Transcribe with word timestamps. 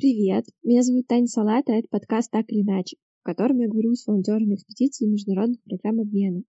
Привет, 0.00 0.46
меня 0.62 0.82
зовут 0.82 1.08
Таня 1.08 1.26
Салата, 1.26 1.72
это 1.72 1.86
подкаст 1.90 2.30
«Так 2.30 2.46
или 2.48 2.62
иначе», 2.62 2.96
в 3.20 3.22
котором 3.22 3.58
я 3.58 3.68
говорю 3.68 3.92
с 3.92 4.06
волонтерами 4.06 4.54
экспедиции 4.54 5.04
международных 5.04 5.62
программ 5.62 6.00
обмена. 6.00 6.40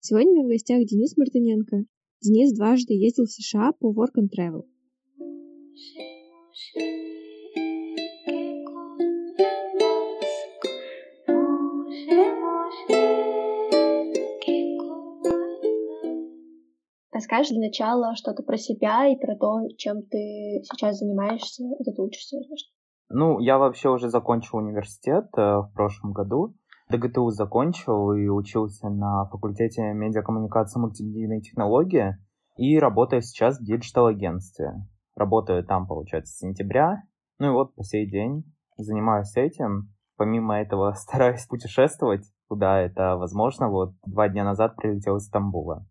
Сегодня 0.00 0.32
у 0.32 0.34
меня 0.34 0.46
в 0.46 0.48
гостях 0.48 0.84
Денис 0.84 1.16
Мартыненко. 1.16 1.84
Денис 2.20 2.52
дважды 2.56 2.94
ездил 2.94 3.26
в 3.26 3.30
США 3.30 3.70
по 3.78 3.92
Work 3.92 4.18
and 4.18 4.30
Travel. 4.36 4.64
Расскажешь 17.12 17.50
для 17.50 17.60
начала 17.60 18.16
что-то 18.16 18.42
про 18.42 18.56
себя 18.56 19.06
и 19.06 19.16
про 19.16 19.36
то, 19.36 19.68
чем 19.76 20.02
ты 20.02 20.62
сейчас 20.64 20.98
занимаешься, 20.98 21.62
где 21.78 21.92
ты 21.92 22.02
учишься, 22.02 22.38
Ну, 23.08 23.38
я 23.38 23.58
вообще 23.58 23.88
уже 23.88 24.08
закончил 24.08 24.58
университет 24.58 25.26
э, 25.36 25.40
в 25.40 25.70
прошлом 25.74 26.12
году. 26.12 26.54
ДГТУ 26.90 27.30
закончил 27.30 28.12
и 28.12 28.28
учился 28.28 28.88
на 28.88 29.26
факультете 29.26 29.92
медиакоммуникации 29.92 30.78
и 30.78 30.82
мультимедийной 30.82 31.40
технологии. 31.40 32.16
И 32.56 32.78
работаю 32.78 33.22
сейчас 33.22 33.58
в 33.58 33.64
диджитал-агентстве. 33.64 34.74
Работаю 35.14 35.64
там, 35.64 35.86
получается, 35.86 36.32
с 36.32 36.38
сентября. 36.38 37.02
Ну 37.38 37.48
и 37.48 37.50
вот 37.50 37.74
по 37.74 37.82
сей 37.82 38.10
день 38.10 38.44
занимаюсь 38.76 39.36
этим. 39.36 39.92
Помимо 40.16 40.58
этого 40.58 40.92
стараюсь 40.96 41.46
путешествовать, 41.46 42.24
куда 42.48 42.80
это 42.80 43.16
возможно. 43.16 43.68
Вот 43.68 43.94
два 44.06 44.28
дня 44.28 44.44
назад 44.44 44.76
прилетел 44.76 45.16
из 45.16 45.26
Стамбула 45.26 45.86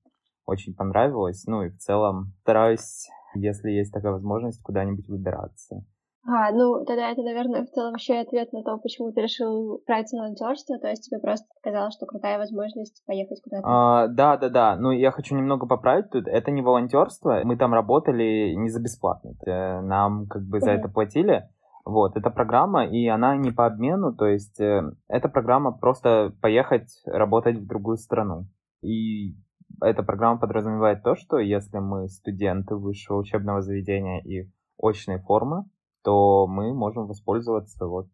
очень 0.47 0.73
понравилось. 0.73 1.43
Ну 1.45 1.63
и 1.63 1.69
в 1.69 1.77
целом 1.77 2.33
стараюсь, 2.41 3.07
если 3.35 3.69
есть 3.69 3.93
такая 3.93 4.13
возможность, 4.13 4.61
куда-нибудь 4.63 5.07
выбираться. 5.07 5.85
А, 6.29 6.51
ну, 6.51 6.83
тогда 6.85 7.09
это, 7.09 7.21
наверное, 7.21 7.63
в 7.63 7.69
целом 7.69 7.95
еще 7.95 8.15
и 8.15 8.21
ответ 8.21 8.51
на 8.51 8.61
то, 8.61 8.77
почему 8.77 9.13
ты 9.13 9.21
решил 9.21 9.81
брать 9.87 10.11
волонтерство, 10.11 10.77
то 10.77 10.89
есть 10.89 11.09
тебе 11.09 11.21
просто 11.21 11.47
казалось, 11.63 11.93
что 11.93 12.05
крутая 12.05 12.37
возможность 12.37 13.01
поехать 13.05 13.41
куда-то. 13.41 13.63
А, 13.65 14.07
да, 14.07 14.35
да, 14.35 14.49
да. 14.49 14.75
Ну, 14.75 14.91
я 14.91 15.11
хочу 15.11 15.35
немного 15.35 15.67
поправить 15.67 16.09
тут. 16.09 16.27
Это 16.27 16.51
не 16.51 16.61
волонтерство. 16.61 17.39
Мы 17.45 17.55
там 17.55 17.73
работали 17.73 18.53
не 18.57 18.69
за 18.69 18.81
бесплатно. 18.81 19.35
Э, 19.45 19.79
нам 19.79 20.27
как 20.27 20.43
бы 20.43 20.59
за 20.59 20.71
это 20.71 20.89
платили. 20.89 21.47
Вот, 21.85 22.17
это 22.17 22.29
программа, 22.29 22.85
и 22.85 23.07
она 23.07 23.37
не 23.37 23.51
по 23.51 23.65
обмену, 23.65 24.13
то 24.13 24.25
есть 24.25 24.59
э, 24.59 24.81
эта 25.07 25.29
программа 25.29 25.71
просто 25.71 26.33
поехать 26.41 26.89
работать 27.05 27.55
в 27.55 27.65
другую 27.65 27.95
страну. 27.95 28.47
И 28.81 29.37
эта 29.81 30.03
программа 30.03 30.37
подразумевает 30.37 31.01
то, 31.03 31.15
что 31.15 31.37
если 31.37 31.77
мы 31.77 32.09
студенты 32.09 32.75
высшего 32.75 33.19
учебного 33.19 33.61
заведения 33.61 34.19
и 34.19 34.51
очной 34.77 35.19
формы, 35.19 35.63
то 36.07 36.47
мы 36.47 36.73
можем 36.73 37.05
воспользоваться 37.05 37.85
вот 37.85 38.07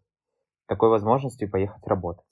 такой 0.67 0.89
возможностью 0.89 1.47
поехать 1.47 1.85
работать. 1.85 2.25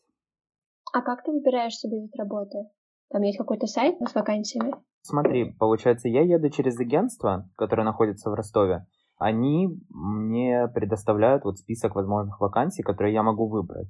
А 0.91 1.03
как 1.03 1.23
ты 1.23 1.31
выбираешь 1.31 1.75
себе 1.75 2.01
вид 2.01 2.15
работы? 2.15 2.63
Там 3.11 3.21
есть 3.21 3.37
какой-то 3.37 3.67
сайт 3.67 3.97
с 4.01 4.15
вакансиями? 4.15 4.73
Смотри, 5.03 5.53
получается, 5.53 6.09
я 6.09 6.23
еду 6.23 6.49
через 6.49 6.79
агентство, 6.79 7.47
которое 7.57 7.83
находится 7.83 8.31
в 8.31 8.33
Ростове. 8.33 8.87
Они 9.19 9.67
мне 9.89 10.67
предоставляют 10.73 11.43
вот 11.43 11.59
список 11.59 11.93
возможных 11.93 12.41
вакансий, 12.41 12.81
которые 12.81 13.13
я 13.13 13.21
могу 13.21 13.47
выбрать. 13.47 13.89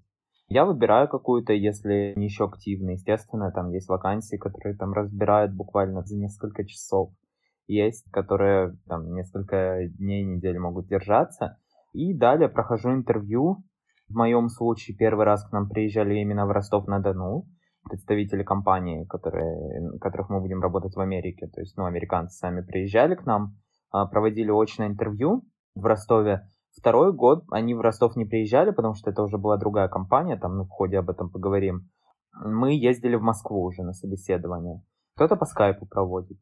Я 0.50 0.66
выбираю 0.66 1.08
какую-то, 1.08 1.53
если 1.53 2.11
не 2.17 2.25
еще 2.25 2.47
активно. 2.47 2.89
Естественно, 2.89 3.50
там 3.53 3.72
есть 3.72 3.88
вакансии, 3.88 4.35
которые 4.35 4.75
там 4.75 4.91
разбирают 4.91 5.53
буквально 5.53 6.03
за 6.03 6.17
несколько 6.17 6.66
часов. 6.66 7.13
Есть, 7.67 8.11
которые 8.11 8.78
там 8.89 9.13
несколько 9.13 9.88
дней, 9.88 10.25
недель 10.25 10.59
могут 10.59 10.88
держаться. 10.88 11.60
И 11.94 12.14
далее 12.14 12.50
прохожу 12.50 12.92
интервью. 12.92 13.64
В 14.08 14.16
моем 14.16 14.50
случае 14.50 14.95
первый 14.97 15.25
раз 15.25 15.44
к 15.47 15.52
нам 15.52 15.70
приезжали 15.70 16.16
именно 16.16 16.45
в 16.45 16.52
Ростов-на-Дону 16.52 17.45
представители 17.84 18.44
компании, 18.44 19.06
которые, 19.06 19.97
которых 20.00 20.30
мы 20.30 20.39
будем 20.39 20.62
работать 20.62 20.96
в 20.96 21.00
Америке. 21.00 21.47
То 21.47 21.62
есть, 21.62 21.75
ну, 21.78 21.85
американцы 21.85 22.38
сами 22.38 22.62
приезжали 22.62 23.16
к 23.16 23.25
нам, 23.25 23.56
а, 23.91 24.06
проводили 24.06 24.51
очное 24.51 24.88
интервью 24.88 25.44
в 25.75 25.85
Ростове. 25.85 26.47
Второй 26.78 27.13
год 27.13 27.44
они 27.51 27.74
в 27.74 27.81
Ростов 27.81 28.16
не 28.16 28.25
приезжали, 28.25 28.72
потому 28.72 28.94
что 28.94 29.09
это 29.09 29.24
уже 29.24 29.38
была 29.38 29.57
другая 29.57 29.90
компания, 29.90 30.38
там 30.38 30.57
ну, 30.57 30.63
в 30.63 30.69
ходе 30.69 31.00
об 31.00 31.09
этом 31.09 31.30
поговорим. 31.30 31.90
Мы 32.46 32.74
ездили 32.74 33.16
в 33.16 33.22
Москву 33.22 33.63
уже 33.63 33.84
на 33.84 33.94
собеседование. 33.94 34.81
Кто-то 35.16 35.35
по 35.35 35.46
скайпу 35.46 35.85
проводит. 35.85 36.38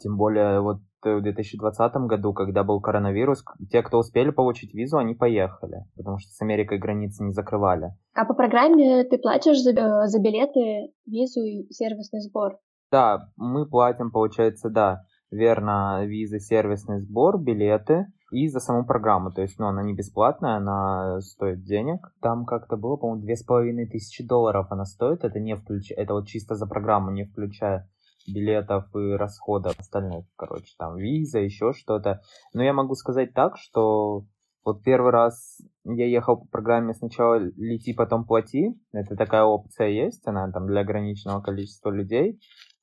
Тем 0.00 0.16
более 0.16 0.60
вот 0.60 0.78
в 1.02 1.20
2020 1.20 1.94
году, 2.08 2.32
когда 2.32 2.64
был 2.64 2.80
коронавирус, 2.80 3.44
те, 3.70 3.82
кто 3.82 3.98
успели 3.98 4.30
получить 4.30 4.74
визу, 4.74 4.98
они 4.98 5.14
поехали, 5.14 5.84
потому 5.96 6.18
что 6.18 6.30
с 6.30 6.42
Америкой 6.42 6.78
границы 6.78 7.22
не 7.22 7.32
закрывали. 7.32 7.92
А 8.14 8.24
по 8.24 8.34
программе 8.34 9.04
ты 9.04 9.18
платишь 9.18 9.60
за, 9.62 9.70
э, 9.70 10.06
за 10.06 10.20
билеты, 10.20 10.92
визу 11.06 11.40
и 11.40 11.70
сервисный 11.70 12.20
сбор? 12.20 12.58
Да, 12.90 13.30
мы 13.36 13.66
платим, 13.66 14.10
получается, 14.10 14.70
да, 14.70 15.04
верно, 15.30 16.04
визы, 16.04 16.40
сервисный 16.40 16.98
сбор, 16.98 17.38
билеты, 17.38 18.06
и 18.30 18.48
за 18.48 18.60
саму 18.60 18.84
программу. 18.84 19.30
То 19.30 19.42
есть, 19.42 19.58
ну, 19.58 19.66
она 19.66 19.82
не 19.82 19.94
бесплатная, 19.94 20.56
она 20.56 21.20
стоит 21.20 21.64
денег. 21.64 22.12
Там 22.20 22.44
как-то 22.44 22.76
было, 22.76 22.96
по-моему, 22.96 23.22
две 23.22 23.36
с 23.36 23.42
половиной 23.42 23.86
тысячи 23.86 24.26
долларов 24.26 24.66
она 24.70 24.84
стоит. 24.84 25.24
Это 25.24 25.40
не 25.40 25.56
включая, 25.56 25.98
это 25.98 26.14
вот 26.14 26.26
чисто 26.26 26.54
за 26.54 26.66
программу, 26.66 27.10
не 27.10 27.24
включая 27.24 27.88
билетов 28.32 28.84
и 28.94 29.16
расходов 29.16 29.78
остальных, 29.78 30.26
короче, 30.36 30.74
там 30.78 30.96
виза, 30.96 31.38
еще 31.38 31.72
что-то. 31.72 32.20
Но 32.52 32.62
я 32.62 32.72
могу 32.72 32.94
сказать 32.94 33.34
так, 33.34 33.56
что 33.56 34.24
вот 34.64 34.82
первый 34.82 35.12
раз 35.12 35.60
я 35.84 36.06
ехал 36.06 36.36
по 36.36 36.46
программе 36.46 36.92
сначала 36.92 37.36
лети, 37.36 37.94
потом 37.94 38.26
плати. 38.26 38.74
Это 38.92 39.16
такая 39.16 39.44
опция 39.44 39.88
есть, 39.88 40.26
она 40.26 40.50
там 40.52 40.66
для 40.66 40.80
ограниченного 40.80 41.40
количества 41.40 41.90
людей. 41.90 42.38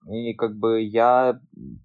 И 0.08 0.34
как 0.34 0.56
бы 0.56 0.82
я 0.82 1.40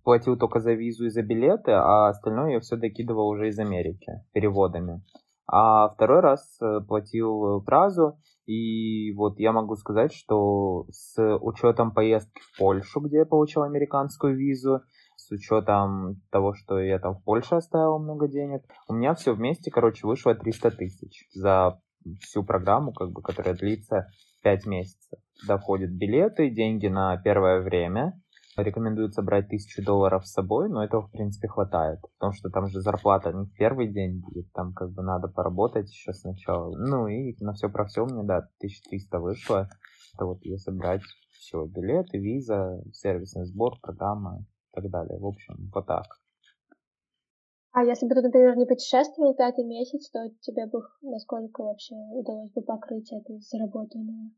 платил 0.04 0.38
только 0.38 0.60
за 0.60 0.72
визу 0.72 1.06
и 1.06 1.10
за 1.10 1.22
билеты, 1.22 1.72
а 1.72 2.08
остальное 2.08 2.52
я 2.52 2.60
все 2.60 2.76
докидывал 2.76 3.28
уже 3.28 3.48
из 3.48 3.58
Америки 3.58 4.24
переводами. 4.32 5.02
А 5.46 5.88
второй 5.88 6.20
раз 6.20 6.58
э, 6.62 6.80
платил 6.86 7.62
сразу, 7.64 8.18
и 8.50 9.12
вот 9.12 9.38
я 9.38 9.52
могу 9.52 9.76
сказать, 9.76 10.12
что 10.12 10.86
с 10.90 11.16
учетом 11.38 11.92
поездки 11.92 12.40
в 12.40 12.58
Польшу, 12.58 13.00
где 13.00 13.18
я 13.18 13.24
получил 13.24 13.62
американскую 13.62 14.36
визу, 14.36 14.80
с 15.14 15.30
учетом 15.30 16.20
того, 16.30 16.54
что 16.54 16.80
я 16.80 16.98
там 16.98 17.14
в 17.14 17.22
Польше 17.22 17.54
оставил 17.54 18.00
много 18.00 18.26
денег, 18.26 18.62
у 18.88 18.94
меня 18.94 19.14
все 19.14 19.34
вместе, 19.34 19.70
короче, 19.70 20.04
вышло 20.04 20.34
300 20.34 20.72
тысяч 20.72 21.28
за 21.32 21.80
всю 22.20 22.42
программу, 22.42 22.92
как 22.92 23.12
бы, 23.12 23.22
которая 23.22 23.54
длится 23.54 24.08
5 24.42 24.66
месяцев. 24.66 25.20
Туда 25.40 25.56
входят 25.56 25.92
билеты, 25.92 26.50
деньги 26.50 26.88
на 26.88 27.16
первое 27.18 27.60
время. 27.60 28.20
Рекомендуется 28.62 29.22
брать 29.22 29.48
тысячу 29.48 29.84
долларов 29.84 30.26
с 30.26 30.32
собой, 30.32 30.68
но 30.68 30.82
этого, 30.84 31.02
в 31.02 31.10
принципе, 31.10 31.48
хватает. 31.48 32.00
Потому 32.18 32.32
что 32.32 32.50
там 32.50 32.68
же 32.68 32.80
зарплата 32.80 33.32
не 33.32 33.46
в 33.46 33.54
первый 33.54 33.88
день 33.88 34.20
будет, 34.20 34.50
там 34.52 34.72
как 34.72 34.92
бы 34.92 35.02
надо 35.02 35.28
поработать 35.28 35.90
еще 35.90 36.12
сначала. 36.12 36.74
Ну 36.76 37.06
и 37.08 37.36
на 37.40 37.52
все 37.52 37.68
про 37.68 37.86
все 37.86 38.04
мне, 38.04 38.22
да, 38.22 38.38
1300 38.58 39.18
вышло. 39.18 39.68
Это 40.14 40.26
вот 40.26 40.38
если 40.42 40.70
брать 40.70 41.02
все, 41.30 41.64
билеты, 41.66 42.18
виза, 42.18 42.82
сервисный 42.92 43.46
сбор, 43.46 43.78
программа 43.80 44.40
и 44.40 44.44
так 44.72 44.90
далее. 44.90 45.18
В 45.18 45.26
общем, 45.26 45.54
вот 45.74 45.86
так. 45.86 46.06
А 47.72 47.84
если 47.84 48.06
бы 48.06 48.14
ты, 48.14 48.22
например, 48.22 48.56
не 48.56 48.66
путешествовал 48.66 49.34
пятый 49.34 49.64
месяц, 49.64 50.10
то 50.10 50.28
тебе 50.40 50.66
бы 50.66 50.80
насколько 51.02 51.62
вообще 51.62 51.94
удалось 51.94 52.50
бы 52.50 52.62
покрыть 52.62 53.12
это 53.12 53.38
заработанное? 53.38 54.32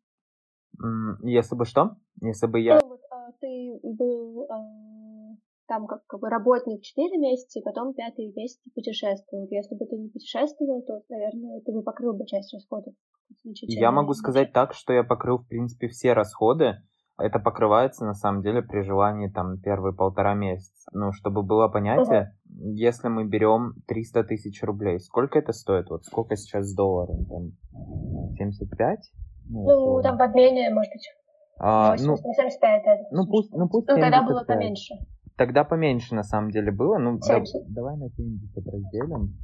Если 1.22 1.54
бы 1.54 1.64
что? 1.64 1.96
Если 2.20 2.46
бы 2.46 2.60
я... 2.60 2.80
Ну, 2.80 2.91
ты 3.40 3.80
был 3.82 4.46
а, 4.50 5.36
там 5.68 5.86
как, 5.86 6.06
как 6.06 6.20
бы 6.20 6.28
работник 6.28 6.82
4 6.82 7.18
месяца, 7.18 7.58
и 7.58 7.62
потом 7.62 7.94
пятый 7.94 8.32
месяц 8.34 8.60
путешествовал. 8.74 9.46
Если 9.50 9.74
бы 9.74 9.86
ты 9.86 9.96
не 9.96 10.08
путешествовал, 10.08 10.82
то, 10.82 11.02
наверное, 11.08 11.60
ты 11.60 11.72
бы 11.72 11.82
покрыл 11.82 12.14
бы 12.14 12.26
часть 12.26 12.52
расходов. 12.52 12.94
Я 13.44 13.90
могу 13.90 14.12
сказать 14.12 14.52
так, 14.52 14.74
что 14.74 14.92
я 14.92 15.04
покрыл, 15.04 15.38
в 15.38 15.48
принципе, 15.48 15.88
все 15.88 16.12
расходы. 16.12 16.82
Это 17.18 17.38
покрывается, 17.38 18.04
на 18.04 18.14
самом 18.14 18.42
деле, 18.42 18.62
при 18.62 18.82
желании 18.82 19.28
там 19.28 19.60
первые 19.60 19.94
полтора 19.94 20.34
месяца. 20.34 20.90
Ну, 20.92 21.12
чтобы 21.12 21.42
было 21.42 21.68
понятие, 21.68 22.34
угу. 22.44 22.74
если 22.74 23.08
мы 23.08 23.24
берем 23.24 23.74
300 23.86 24.24
тысяч 24.24 24.62
рублей, 24.62 24.98
сколько 24.98 25.38
это 25.38 25.52
стоит? 25.52 25.88
Вот 25.88 26.04
сколько 26.04 26.36
сейчас 26.36 26.74
долларов? 26.74 27.16
Там 27.28 27.52
75? 28.36 28.98
Ну, 29.48 29.64
ну 29.64 30.02
там 30.02 30.16
в 30.16 30.22
обмене, 30.22 30.70
может 30.70 30.92
быть, 30.92 31.06
а, 31.58 31.92
80, 31.92 32.24
ну, 32.24 32.32
75. 32.32 32.82
Это, 32.82 33.04
ну, 33.10 33.26
пусть, 33.26 33.52
ну, 33.52 33.68
пусть 33.68 33.88
ну, 33.88 33.98
тогда 33.98 34.22
было 34.22 34.44
поменьше. 34.44 34.94
Тогда 35.36 35.64
поменьше, 35.64 36.14
на 36.14 36.22
самом 36.22 36.50
деле, 36.50 36.70
было. 36.70 36.98
Ну, 36.98 37.18
да, 37.18 37.42
давай 37.68 37.96
на 37.96 38.10
70 38.10 38.66
разделим. 38.66 39.34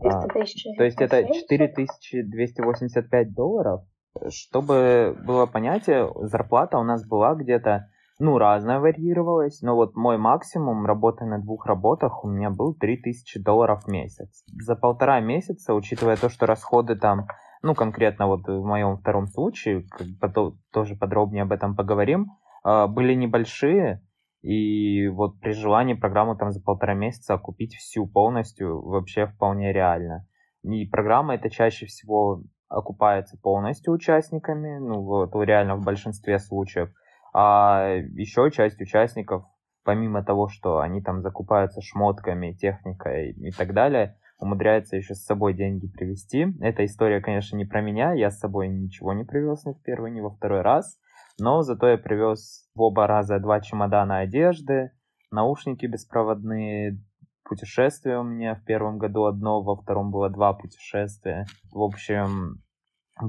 300 0.00 0.28
тысяч. 0.28 0.66
А, 0.66 0.76
то 0.76 0.84
есть 0.84 1.00
это 1.00 1.24
4285 1.24 3.34
долларов. 3.34 3.82
Чтобы 4.28 5.16
было 5.24 5.46
понятие, 5.46 6.12
зарплата 6.22 6.78
у 6.78 6.82
нас 6.82 7.06
была 7.06 7.34
где-то 7.34 7.88
ну, 8.20 8.36
разное 8.36 8.80
варьировалось, 8.80 9.62
но 9.62 9.74
вот 9.74 9.96
мой 9.96 10.18
максимум 10.18 10.84
работы 10.84 11.24
на 11.24 11.38
двух 11.38 11.66
работах 11.66 12.22
у 12.22 12.28
меня 12.28 12.50
был 12.50 12.74
3000 12.74 13.42
долларов 13.42 13.84
в 13.84 13.88
месяц. 13.88 14.44
За 14.46 14.76
полтора 14.76 15.20
месяца, 15.20 15.74
учитывая 15.74 16.16
то, 16.16 16.28
что 16.28 16.44
расходы 16.44 16.96
там, 16.96 17.26
ну, 17.62 17.74
конкретно 17.74 18.26
вот 18.26 18.46
в 18.46 18.64
моем 18.64 18.96
втором 18.96 19.26
случае, 19.26 19.84
потом 20.20 20.58
тоже 20.72 20.96
подробнее 20.96 21.42
об 21.42 21.52
этом 21.52 21.76
поговорим, 21.76 22.32
а, 22.62 22.86
были 22.86 23.14
небольшие, 23.14 24.02
и 24.42 25.08
вот 25.08 25.38
при 25.40 25.52
желании 25.52 25.94
программу 25.94 26.36
там 26.36 26.50
за 26.50 26.62
полтора 26.62 26.94
месяца 26.94 27.36
купить 27.36 27.74
всю 27.74 28.06
полностью 28.06 28.80
вообще 28.82 29.26
вполне 29.26 29.72
реально. 29.72 30.26
И 30.62 30.86
программа 30.86 31.34
это 31.34 31.50
чаще 31.50 31.86
всего 31.86 32.42
окупается 32.68 33.38
полностью 33.38 33.92
участниками, 33.92 34.78
ну 34.78 35.02
вот 35.02 35.34
реально 35.34 35.76
в 35.76 35.84
большинстве 35.84 36.38
случаев. 36.38 36.90
А 37.34 37.96
еще 38.14 38.50
часть 38.50 38.80
участников, 38.80 39.44
помимо 39.84 40.24
того, 40.24 40.48
что 40.48 40.78
они 40.78 41.02
там 41.02 41.20
закупаются 41.20 41.80
шмотками, 41.82 42.52
техникой 42.52 43.32
и 43.32 43.50
так 43.50 43.74
далее, 43.74 44.16
умудряется 44.40 44.96
еще 44.96 45.14
с 45.14 45.24
собой 45.24 45.54
деньги 45.54 45.86
привезти. 45.86 46.46
Эта 46.60 46.84
история, 46.84 47.20
конечно, 47.20 47.56
не 47.56 47.64
про 47.64 47.80
меня, 47.80 48.12
я 48.12 48.30
с 48.30 48.38
собой 48.38 48.68
ничего 48.68 49.12
не 49.12 49.24
привез 49.24 49.64
ни 49.64 49.72
в 49.72 49.82
первый, 49.82 50.10
ни 50.10 50.20
во 50.20 50.30
второй 50.30 50.62
раз, 50.62 50.98
но 51.38 51.62
зато 51.62 51.88
я 51.88 51.98
привез 51.98 52.68
в 52.74 52.80
оба 52.80 53.06
раза 53.06 53.38
два 53.38 53.60
чемодана 53.60 54.18
одежды, 54.18 54.92
наушники 55.30 55.86
беспроводные, 55.86 56.98
путешествие 57.44 58.18
у 58.18 58.22
меня 58.22 58.54
в 58.54 58.64
первом 58.64 58.98
году 58.98 59.24
одно, 59.24 59.62
во 59.62 59.76
втором 59.76 60.10
было 60.10 60.30
два 60.30 60.52
путешествия. 60.52 61.46
В 61.72 61.82
общем, 61.82 62.62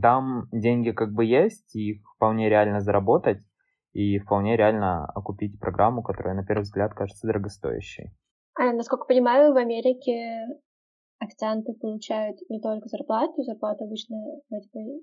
там 0.01 0.47
деньги 0.51 0.91
как 0.91 1.11
бы 1.11 1.25
есть, 1.25 1.75
и 1.75 1.91
их 1.91 2.01
вполне 2.15 2.49
реально 2.49 2.81
заработать, 2.81 3.41
и 3.93 4.19
вполне 4.19 4.55
реально 4.55 5.05
окупить 5.05 5.59
программу, 5.59 6.03
которая 6.03 6.35
на 6.35 6.45
первый 6.45 6.61
взгляд 6.61 6.93
кажется 6.93 7.27
дорогостоящей. 7.27 8.11
А, 8.55 8.73
насколько 8.73 9.05
понимаю, 9.05 9.53
в 9.53 9.57
Америке 9.57 10.45
официанты 11.21 11.73
получают 11.73 12.37
не 12.49 12.59
только 12.59 12.89
зарплату, 12.89 13.43
зарплата 13.43 13.85
обычно 13.85 14.17
вроде 14.49 14.67
бы 14.73 15.01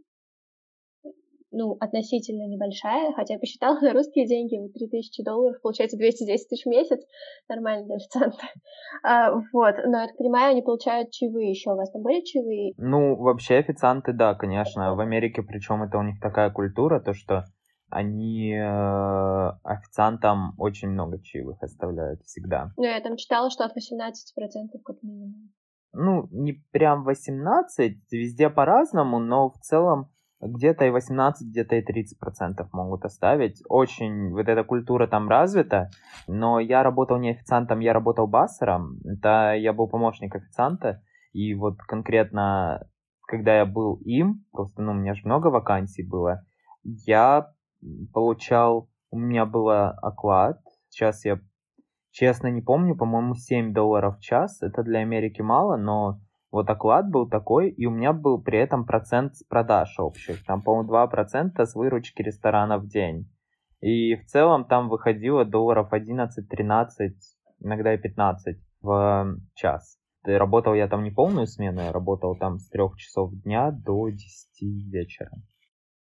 ну, 1.51 1.77
относительно 1.81 2.47
небольшая, 2.47 3.13
хотя 3.15 3.35
я 3.35 3.41
посчитала 3.41 3.81
на 3.81 3.93
русские 3.95 4.27
деньги, 4.27 4.59
вот 4.59 4.73
3000 4.75 5.23
долларов, 5.23 5.61
получается 5.63 5.97
210 5.97 6.49
тысяч 6.49 6.65
в 6.65 6.69
месяц, 6.69 7.01
нормально 7.49 7.87
для 7.87 7.97
официанта. 7.97 8.39
А, 9.03 9.33
вот, 9.53 9.75
но, 9.87 10.01
я 10.01 10.07
так 10.09 10.17
понимаю, 10.17 10.51
они 10.51 10.63
получают 10.63 11.11
чаевые 11.11 11.51
еще, 11.51 11.73
у 11.73 11.77
вас 11.77 11.91
там 11.91 12.03
были 12.03 12.23
чаевые? 12.23 12.75
Ну, 12.77 13.17
вообще 13.17 13.57
официанты, 13.57 14.13
да, 14.13 14.35
конечно, 14.35 14.95
в 14.95 15.01
Америке, 15.01 15.43
причем 15.43 15.83
это 15.83 15.99
у 15.99 16.03
них 16.03 16.21
такая 16.21 16.51
культура, 16.51 17.01
то, 17.01 17.15
что 17.15 17.45
они 17.91 18.53
э, 18.53 19.51
официантам 19.63 20.55
очень 20.59 20.89
много 20.89 21.23
чаевых 21.23 21.63
оставляют 21.63 22.23
всегда. 22.23 22.73
Ну, 22.77 22.85
я 22.85 23.01
там 23.01 23.17
читала, 23.17 23.51
что 23.51 23.65
от 23.65 23.73
18% 23.77 24.79
как 24.85 25.03
минимум. 25.03 25.53
Ну, 25.93 26.29
не 26.31 26.53
прям 26.73 27.05
18, 27.05 28.13
везде 28.13 28.51
по-разному, 28.51 29.19
но 29.19 29.51
в 29.51 29.59
целом 29.59 30.11
где-то 30.41 30.85
и 30.85 30.91
18, 30.91 31.49
где-то 31.49 31.77
и 31.77 31.83
30 31.83 32.19
процентов 32.19 32.73
могут 32.73 33.05
оставить. 33.05 33.63
Очень 33.69 34.31
вот 34.31 34.49
эта 34.49 34.63
культура 34.65 35.07
там 35.07 35.29
развита, 35.29 35.91
но 36.27 36.61
я 36.61 36.83
работал 36.83 37.19
не 37.19 37.31
официантом, 37.31 37.81
я 37.81 37.93
работал 37.93 38.27
бассером. 38.27 38.99
Это 39.05 39.55
я 39.55 39.73
был 39.73 39.89
помощник 39.89 40.35
официанта, 40.37 41.03
и 41.33 41.55
вот 41.55 41.79
конкретно, 41.79 42.87
когда 43.27 43.57
я 43.57 43.67
был 43.67 43.97
им, 44.05 44.45
просто, 44.53 44.83
ну, 44.83 44.93
у 44.93 44.95
меня 44.95 45.15
же 45.15 45.23
много 45.25 45.49
вакансий 45.49 46.07
было, 46.07 46.45
я 46.83 47.53
получал, 48.13 48.89
у 49.11 49.19
меня 49.19 49.47
был 49.47 49.69
оклад, 49.71 50.61
сейчас 50.89 51.25
я 51.25 51.41
честно 52.19 52.49
не 52.49 52.61
помню, 52.61 52.97
по-моему, 52.97 53.35
7 53.35 53.73
долларов 53.73 54.19
в 54.19 54.21
час, 54.21 54.61
это 54.63 54.83
для 54.83 55.01
Америки 55.01 55.41
мало, 55.41 55.77
но 55.77 56.21
вот 56.51 56.69
оклад 56.69 57.09
был 57.09 57.29
такой, 57.29 57.71
и 57.71 57.87
у 57.87 57.91
меня 57.91 58.13
был 58.13 58.43
при 58.43 58.59
этом 58.59 58.85
процент 58.85 59.37
с 59.37 59.45
продаж 59.45 59.95
общих. 60.01 60.45
Там, 60.45 60.63
по-моему, 60.63 60.91
2% 60.91 61.65
с 61.65 61.75
выручки 61.77 62.23
ресторана 62.23 62.79
в 62.79 62.89
день. 62.89 63.31
И 63.81 64.17
в 64.17 64.25
целом 64.25 64.65
там 64.65 64.89
выходило 64.89 65.45
долларов 65.45 65.93
11-13, 65.93 67.13
иногда 67.61 67.95
и 67.95 67.99
15 67.99 68.57
в 68.81 69.37
час. 69.55 69.99
И 70.27 70.33
работал 70.33 70.75
я 70.75 70.89
там 70.89 71.05
не 71.05 71.13
полную 71.13 71.47
смену, 71.47 71.83
я 71.83 71.93
работал 71.93 72.37
там 72.37 72.59
с 72.59 72.69
3 72.69 72.83
часов 72.97 73.33
дня 73.45 73.71
до 73.71 74.09
10 74.09 74.91
вечера. 74.91 75.31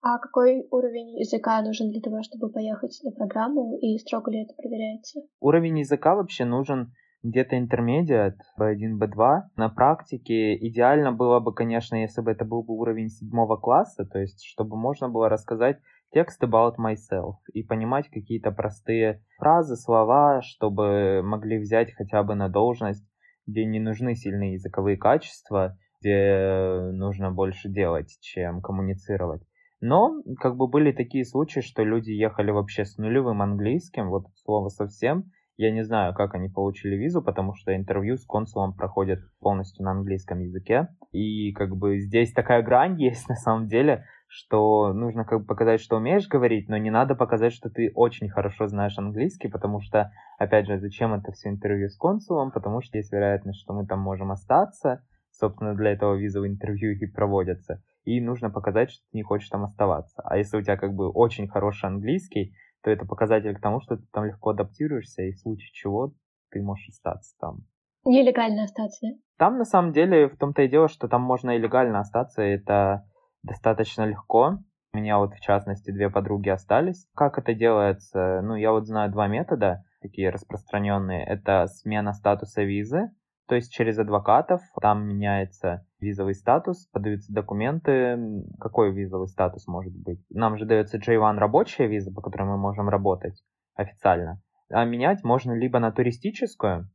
А 0.01 0.19
какой 0.19 0.67
уровень 0.71 1.19
языка 1.19 1.61
нужен 1.63 1.91
для 1.91 2.01
того, 2.01 2.23
чтобы 2.23 2.51
поехать 2.51 2.99
на 3.03 3.11
программу, 3.11 3.77
и 3.79 3.99
строго 3.99 4.31
ли 4.31 4.45
это 4.45 4.55
проверяется? 4.55 5.21
Уровень 5.41 5.81
языка 5.81 6.15
вообще 6.15 6.45
нужен 6.45 6.93
где-то 7.25 7.59
интермедиат, 7.59 8.37
B1, 8.59 8.99
B2. 8.99 9.41
На 9.57 9.69
практике 9.69 10.55
идеально 10.57 11.11
было 11.13 11.41
бы, 11.41 11.53
конечно, 11.53 11.97
если 11.97 12.21
бы 12.21 12.31
это 12.31 12.45
был 12.45 12.63
бы 12.63 12.75
уровень 12.75 13.09
седьмого 13.09 13.57
класса, 13.57 14.05
то 14.05 14.21
есть 14.21 14.45
чтобы 14.45 14.77
можно 14.77 15.09
было 15.09 15.29
рассказать 15.29 15.79
текст 16.13 16.43
about 16.43 16.75
myself 16.79 17.35
и 17.53 17.63
понимать 17.65 18.09
какие-то 18.09 18.53
простые 18.53 19.23
фразы, 19.37 19.77
слова, 19.77 20.43
чтобы 20.43 21.23
могли 21.23 21.59
взять 21.59 21.93
хотя 21.93 22.23
бы 22.23 22.37
на 22.37 22.49
должность, 22.49 23.05
где 23.47 23.65
не 23.65 23.81
нужны 23.81 24.15
сильные 24.15 24.55
языковые 24.55 24.97
качества, 24.97 25.77
где 26.01 26.91
нужно 26.93 27.33
больше 27.33 27.69
делать, 27.69 28.17
чем 28.21 28.63
коммуницировать. 28.63 29.43
Но 29.81 30.23
как 30.41 30.57
бы 30.57 30.67
были 30.67 30.93
такие 30.93 31.25
случаи, 31.25 31.61
что 31.61 31.85
люди 31.85 32.11
ехали 32.11 32.51
вообще 32.51 32.85
с 32.85 32.99
нулевым 32.99 33.43
английским, 33.43 34.09
вот 34.09 34.25
слово 34.35 34.69
совсем, 34.69 35.31
я 35.59 35.73
не 35.73 35.85
знаю, 35.85 36.15
как 36.15 36.35
они 36.35 36.49
получили 36.49 36.95
визу, 36.95 37.21
потому 37.21 37.53
что 37.55 37.75
интервью 37.75 38.17
с 38.17 38.25
консулом 38.25 38.75
проходят 38.75 39.19
полностью 39.41 39.85
на 39.85 39.91
английском 39.91 40.39
языке. 40.39 40.89
И 41.11 41.53
как 41.53 41.77
бы 41.77 41.99
здесь 41.99 42.33
такая 42.33 42.63
грань 42.63 42.95
есть 43.01 43.29
на 43.29 43.35
самом 43.35 43.67
деле, 43.67 44.05
что 44.29 44.93
нужно 44.93 45.25
как 45.25 45.41
бы 45.41 45.47
показать, 45.47 45.81
что 45.81 45.97
умеешь 45.97 46.29
говорить, 46.29 46.69
но 46.69 46.77
не 46.77 46.91
надо 46.91 47.17
показать, 47.17 47.53
что 47.53 47.71
ты 47.71 47.91
очень 47.95 48.29
хорошо 48.29 48.69
знаешь 48.69 48.99
английский, 48.99 49.49
потому 49.49 49.81
что, 49.81 50.13
опять 50.39 50.67
же, 50.67 50.79
зачем 50.79 51.15
это 51.15 51.33
все 51.33 51.49
интервью 51.49 51.89
с 51.89 51.97
консулом, 51.97 52.53
потому 52.53 52.81
что 52.81 52.99
есть 52.99 53.13
вероятность, 53.13 53.61
что 53.61 53.75
мы 53.75 53.85
там 53.85 54.01
можем 54.01 54.31
остаться, 54.31 55.03
собственно, 55.33 55.75
для 55.75 55.93
этого 55.93 56.15
визовые 56.15 56.53
интервью 56.53 56.93
и 56.93 57.07
проводятся, 57.07 57.83
и 58.09 58.21
нужно 58.23 58.49
показать, 58.49 58.91
что 58.91 59.03
ты 59.11 59.19
не 59.19 59.23
хочешь 59.23 59.51
там 59.51 59.65
оставаться. 59.65 60.23
А 60.25 60.39
если 60.39 60.57
у 60.57 60.63
тебя 60.63 60.79
как 60.79 60.95
бы 60.95 61.11
очень 61.11 61.47
хороший 61.47 61.87
английский, 61.87 62.55
то 62.83 62.91
это 62.91 63.05
показатель 63.05 63.55
к 63.55 63.61
тому, 63.61 63.81
что 63.81 63.97
ты 63.97 64.05
там 64.13 64.25
легко 64.25 64.51
адаптируешься, 64.51 65.23
и 65.23 65.33
в 65.33 65.39
случае 65.39 65.71
чего 65.73 66.15
ты 66.51 66.63
можешь 66.63 66.89
остаться 66.89 67.35
там. 67.39 67.59
Нелегально 68.05 68.65
остаться, 68.65 69.09
Там, 69.37 69.59
на 69.59 69.65
самом 69.65 69.93
деле, 69.93 70.29
в 70.29 70.39
том-то 70.39 70.63
и 70.63 70.69
дело, 70.69 70.89
что 70.89 71.09
там 71.09 71.21
можно 71.21 71.51
и 71.51 71.59
легально 71.59 72.01
остаться, 72.01 72.43
и 72.43 72.55
это 72.55 73.05
достаточно 73.43 74.07
легко. 74.07 74.59
У 74.95 74.97
меня 74.97 75.19
вот, 75.19 75.35
в 75.35 75.41
частности, 75.41 75.91
две 75.91 76.09
подруги 76.09 76.49
остались. 76.49 77.07
Как 77.15 77.37
это 77.39 77.53
делается? 77.53 78.41
Ну, 78.43 78.55
я 78.55 78.73
вот 78.73 78.87
знаю 78.87 79.11
два 79.13 79.27
метода, 79.27 79.85
такие 80.01 80.31
распространенные. 80.31 81.27
Это 81.27 81.67
смена 81.67 82.15
статуса 82.15 82.63
визы, 82.63 83.11
то 83.49 83.55
есть 83.55 83.73
через 83.73 83.99
адвокатов 83.99 84.61
там 84.79 85.09
меняется 85.09 85.87
визовый 86.01 86.35
статус, 86.35 86.87
подаются 86.93 87.33
документы. 87.33 88.45
Какой 88.61 88.93
визовый 88.93 89.27
статус 89.27 89.67
может 89.67 89.95
быть? 89.97 90.21
Нам 90.29 90.59
же 90.59 90.67
дается 90.67 90.99
J1 90.99 91.39
рабочая 91.39 91.87
виза, 91.87 92.13
по 92.13 92.21
которой 92.21 92.45
мы 92.45 92.59
можем 92.59 92.91
работать 92.91 93.43
официально. 93.75 94.43
А 94.71 94.85
менять 94.85 95.25
можно 95.25 95.53
либо 95.53 95.79
на 95.79 95.91
туристическую, 95.91 96.91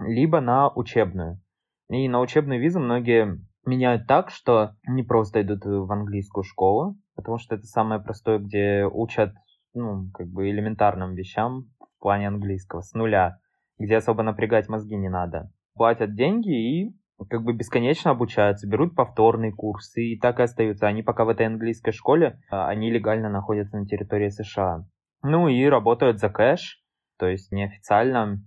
либо 0.00 0.40
на 0.40 0.68
учебную. 0.68 1.40
И 1.88 2.08
на 2.08 2.20
учебную 2.20 2.60
визу 2.60 2.80
многие 2.80 3.38
меняют 3.64 4.08
так, 4.08 4.30
что 4.30 4.74
не 4.88 5.04
просто 5.04 5.42
идут 5.42 5.64
в 5.64 5.92
английскую 5.92 6.42
школу, 6.42 6.96
потому 7.14 7.38
что 7.38 7.54
это 7.54 7.64
самое 7.66 8.00
простое, 8.00 8.40
где 8.40 8.84
учат 8.86 9.34
ну, 9.72 10.10
как 10.12 10.26
бы 10.26 10.50
элементарным 10.50 11.14
вещам 11.14 11.70
в 11.78 12.00
плане 12.00 12.26
английского 12.26 12.80
с 12.80 12.92
нуля, 12.92 13.38
где 13.78 13.98
особо 13.98 14.24
напрягать 14.24 14.68
мозги 14.68 14.96
не 14.96 15.08
надо 15.08 15.52
платят 15.76 16.14
деньги 16.14 16.84
и 16.86 16.96
как 17.30 17.42
бы 17.42 17.54
бесконечно 17.54 18.10
обучаются, 18.10 18.68
берут 18.68 18.94
повторные 18.94 19.52
курсы 19.52 20.02
и 20.02 20.18
так 20.18 20.38
и 20.38 20.42
остаются. 20.42 20.86
Они 20.86 21.02
пока 21.02 21.24
в 21.24 21.28
этой 21.28 21.46
английской 21.46 21.92
школе, 21.92 22.40
а, 22.50 22.68
они 22.68 22.90
легально 22.90 23.30
находятся 23.30 23.78
на 23.78 23.86
территории 23.86 24.28
США. 24.28 24.86
Ну 25.22 25.48
и 25.48 25.64
работают 25.64 26.18
за 26.18 26.28
кэш, 26.28 26.82
то 27.18 27.26
есть 27.26 27.50
неофициально, 27.52 28.42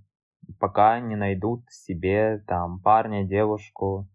пока 0.60 1.00
не 1.00 1.16
найдут 1.16 1.64
себе 1.70 2.44
там 2.48 2.80
парня, 2.80 3.24
девушку, 3.24 4.08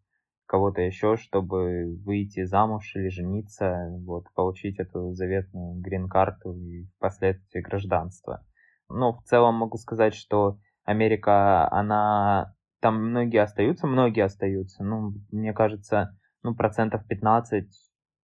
кого-то 0.47 0.83
еще, 0.83 1.17
чтобы 1.17 1.97
выйти 2.05 2.45
замуж 2.45 2.95
или 2.95 3.09
жениться, 3.09 3.89
вот, 4.07 4.27
получить 4.35 4.79
эту 4.79 5.13
заветную 5.15 5.81
грин-карту 5.81 6.55
и 6.57 6.87
впоследствии 6.97 7.61
гражданство. 7.61 8.45
Ну, 8.89 9.15
в 9.15 9.23
целом 9.25 9.57
могу 9.57 9.79
сказать, 9.79 10.15
что 10.15 10.59
Америка, 10.85 11.71
она 11.73 12.54
там 12.85 13.03
многие 13.03 13.41
остаются, 13.41 13.87
многие 13.87 14.25
остаются. 14.25 14.85
Ну, 14.85 15.15
мне 15.33 15.55
кажется, 15.55 16.15
ну, 16.43 16.55
процентов 16.55 17.07
15 17.07 17.67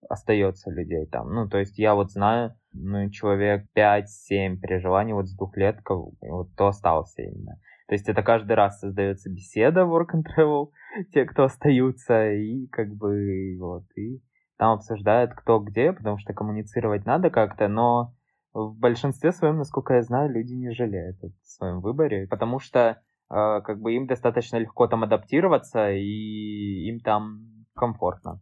остается 0.08 0.70
людей 0.70 1.04
там. 1.08 1.30
Ну, 1.34 1.46
то 1.46 1.58
есть 1.58 1.78
я 1.78 1.94
вот 1.94 2.10
знаю, 2.10 2.54
ну, 2.72 3.10
человек 3.10 3.66
5-7 3.76 4.56
переживаний 4.56 5.12
вот 5.12 5.28
с 5.28 5.36
двухлетков, 5.36 6.14
вот 6.22 6.52
кто 6.54 6.68
остался 6.68 7.20
именно. 7.20 7.60
То 7.86 7.96
есть 7.96 8.08
это 8.08 8.22
каждый 8.22 8.54
раз 8.54 8.80
создается 8.80 9.28
беседа 9.28 9.84
в 9.84 9.94
Work 9.94 10.14
and 10.14 10.25
Travel, 10.25 10.70
те, 11.12 11.26
кто 11.26 11.44
остаются, 11.44 12.32
и 12.32 12.66
как 12.68 12.88
бы 12.94 13.58
вот, 13.60 13.84
и 13.94 14.22
там 14.56 14.76
обсуждают 14.76 15.34
кто 15.34 15.58
где, 15.58 15.92
потому 15.92 16.16
что 16.16 16.32
коммуницировать 16.32 17.04
надо 17.04 17.28
как-то, 17.28 17.68
но 17.68 18.14
в 18.54 18.75
большинстве 18.75 19.32
своем, 19.32 19.58
насколько 19.58 19.92
я 19.92 20.02
знаю, 20.02 20.32
люди 20.32 20.54
не 20.54 20.70
жалеют 20.70 21.22
о 21.22 21.28
своем 21.44 21.82
выборе, 21.82 22.26
потому 22.26 22.58
что 22.58 23.02
как 23.28 23.80
бы 23.80 23.95
им 23.95 24.06
достаточно 24.06 24.56
легко 24.56 24.87
там 24.87 25.04
адаптироваться, 25.04 25.90
и 25.92 26.88
им 26.88 27.00
там 27.00 27.40
комфортно. 27.75 28.40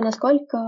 А 0.00 0.02
насколько 0.02 0.58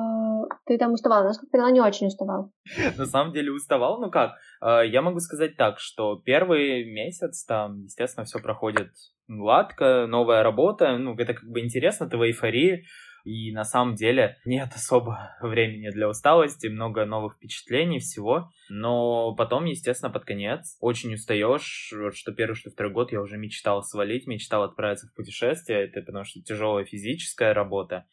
ты 0.66 0.76
там 0.76 0.92
уставал? 0.92 1.24
Насколько 1.24 1.52
поняла, 1.52 1.70
не 1.70 1.80
очень 1.80 2.08
уставал? 2.08 2.52
На 2.98 3.06
самом 3.06 3.32
деле 3.32 3.50
уставал, 3.50 3.98
ну 3.98 4.10
как? 4.10 4.32
А, 4.60 4.82
я 4.82 5.00
могу 5.00 5.20
сказать 5.20 5.56
так, 5.56 5.78
что 5.78 6.20
первый 6.22 6.84
месяц 6.84 7.42
там, 7.46 7.84
естественно, 7.84 8.26
все 8.26 8.40
проходит 8.40 8.90
гладко, 9.28 10.06
новая 10.06 10.42
работа, 10.42 10.98
ну, 10.98 11.14
это 11.14 11.32
как 11.32 11.48
бы 11.48 11.60
интересно, 11.60 12.10
ты 12.10 12.18
в 12.18 12.22
эйфории, 12.22 12.84
и 13.24 13.52
на 13.52 13.64
самом 13.64 13.94
деле 13.94 14.38
нет 14.44 14.70
особо 14.74 15.36
времени 15.40 15.90
для 15.90 16.08
усталости, 16.08 16.66
много 16.66 17.04
новых 17.04 17.34
впечатлений, 17.34 17.98
всего. 17.98 18.50
Но 18.68 19.34
потом, 19.34 19.64
естественно, 19.64 20.10
под 20.10 20.24
конец 20.24 20.76
очень 20.80 21.14
устаешь, 21.14 21.92
что 22.14 22.32
первый, 22.32 22.54
что 22.54 22.70
второй 22.70 22.92
год 22.92 23.12
я 23.12 23.20
уже 23.20 23.36
мечтал 23.36 23.82
свалить, 23.82 24.26
мечтал 24.26 24.62
отправиться 24.62 25.06
в 25.06 25.14
путешествие, 25.14 25.84
это 25.84 26.00
потому 26.00 26.24
что 26.24 26.40
тяжелая 26.42 26.84
физическая 26.84 27.54
работа, 27.54 28.06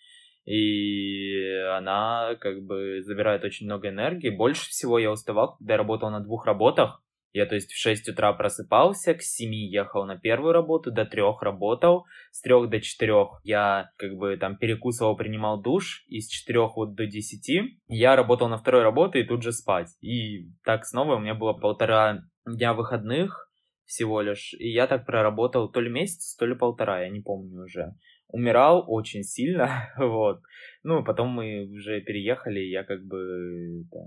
и 0.45 1.43
она 1.75 2.35
как 2.39 2.63
бы 2.63 3.01
забирает 3.01 3.43
очень 3.43 3.67
много 3.67 3.89
энергии. 3.89 4.29
Больше 4.29 4.69
всего 4.69 4.97
я 4.97 5.11
уставал, 5.11 5.57
когда 5.57 5.73
я 5.73 5.77
работал 5.77 6.09
на 6.09 6.21
двух 6.21 6.45
работах. 6.45 7.03
Я, 7.31 7.45
то 7.45 7.55
есть, 7.55 7.71
в 7.71 7.77
6 7.77 8.09
утра 8.09 8.33
просыпался, 8.33 9.13
к 9.13 9.21
7 9.21 9.53
ехал 9.53 10.05
на 10.05 10.17
первую 10.17 10.53
работу, 10.53 10.91
до 10.91 11.05
3 11.05 11.21
работал, 11.41 12.05
с 12.31 12.41
3 12.41 12.67
до 12.67 12.81
4 12.81 13.13
я 13.43 13.91
как 13.97 14.15
бы 14.15 14.35
там 14.37 14.57
перекусывал, 14.57 15.15
принимал 15.15 15.61
душ, 15.61 16.05
и 16.07 16.21
с 16.21 16.27
4 16.27 16.59
вот 16.75 16.95
до 16.95 17.05
10 17.05 17.77
я 17.87 18.15
работал 18.15 18.49
на 18.49 18.57
второй 18.57 18.83
работе 18.83 19.19
и 19.19 19.27
тут 19.27 19.43
же 19.43 19.51
спать. 19.51 19.89
И 20.01 20.49
так 20.63 20.85
снова 20.85 21.15
у 21.15 21.19
меня 21.19 21.35
было 21.35 21.53
полтора 21.53 22.23
дня 22.45 22.73
выходных 22.73 23.51
всего 23.85 24.21
лишь, 24.21 24.53
и 24.53 24.69
я 24.69 24.87
так 24.87 25.05
проработал 25.05 25.71
то 25.71 25.81
ли 25.81 25.89
месяц, 25.89 26.35
то 26.35 26.45
ли 26.45 26.55
полтора, 26.55 27.01
я 27.01 27.09
не 27.09 27.21
помню 27.21 27.63
уже 27.63 27.95
умирал 28.29 28.85
очень 28.87 29.23
сильно, 29.23 29.89
вот. 29.97 30.41
Ну, 30.83 31.03
потом 31.03 31.29
мы 31.29 31.65
уже 31.65 32.01
переехали, 32.01 32.59
я 32.59 32.83
как 32.83 33.03
бы, 33.03 33.83
да, 33.91 33.99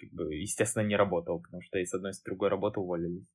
как 0.00 0.10
бы, 0.10 0.34
естественно, 0.34 0.86
не 0.86 0.96
работал, 0.96 1.40
потому 1.40 1.62
что 1.62 1.78
и 1.78 1.84
с 1.84 1.94
одной, 1.94 2.10
и 2.10 2.14
с 2.14 2.22
другой 2.22 2.48
работы 2.48 2.80
уволились. 2.80 3.26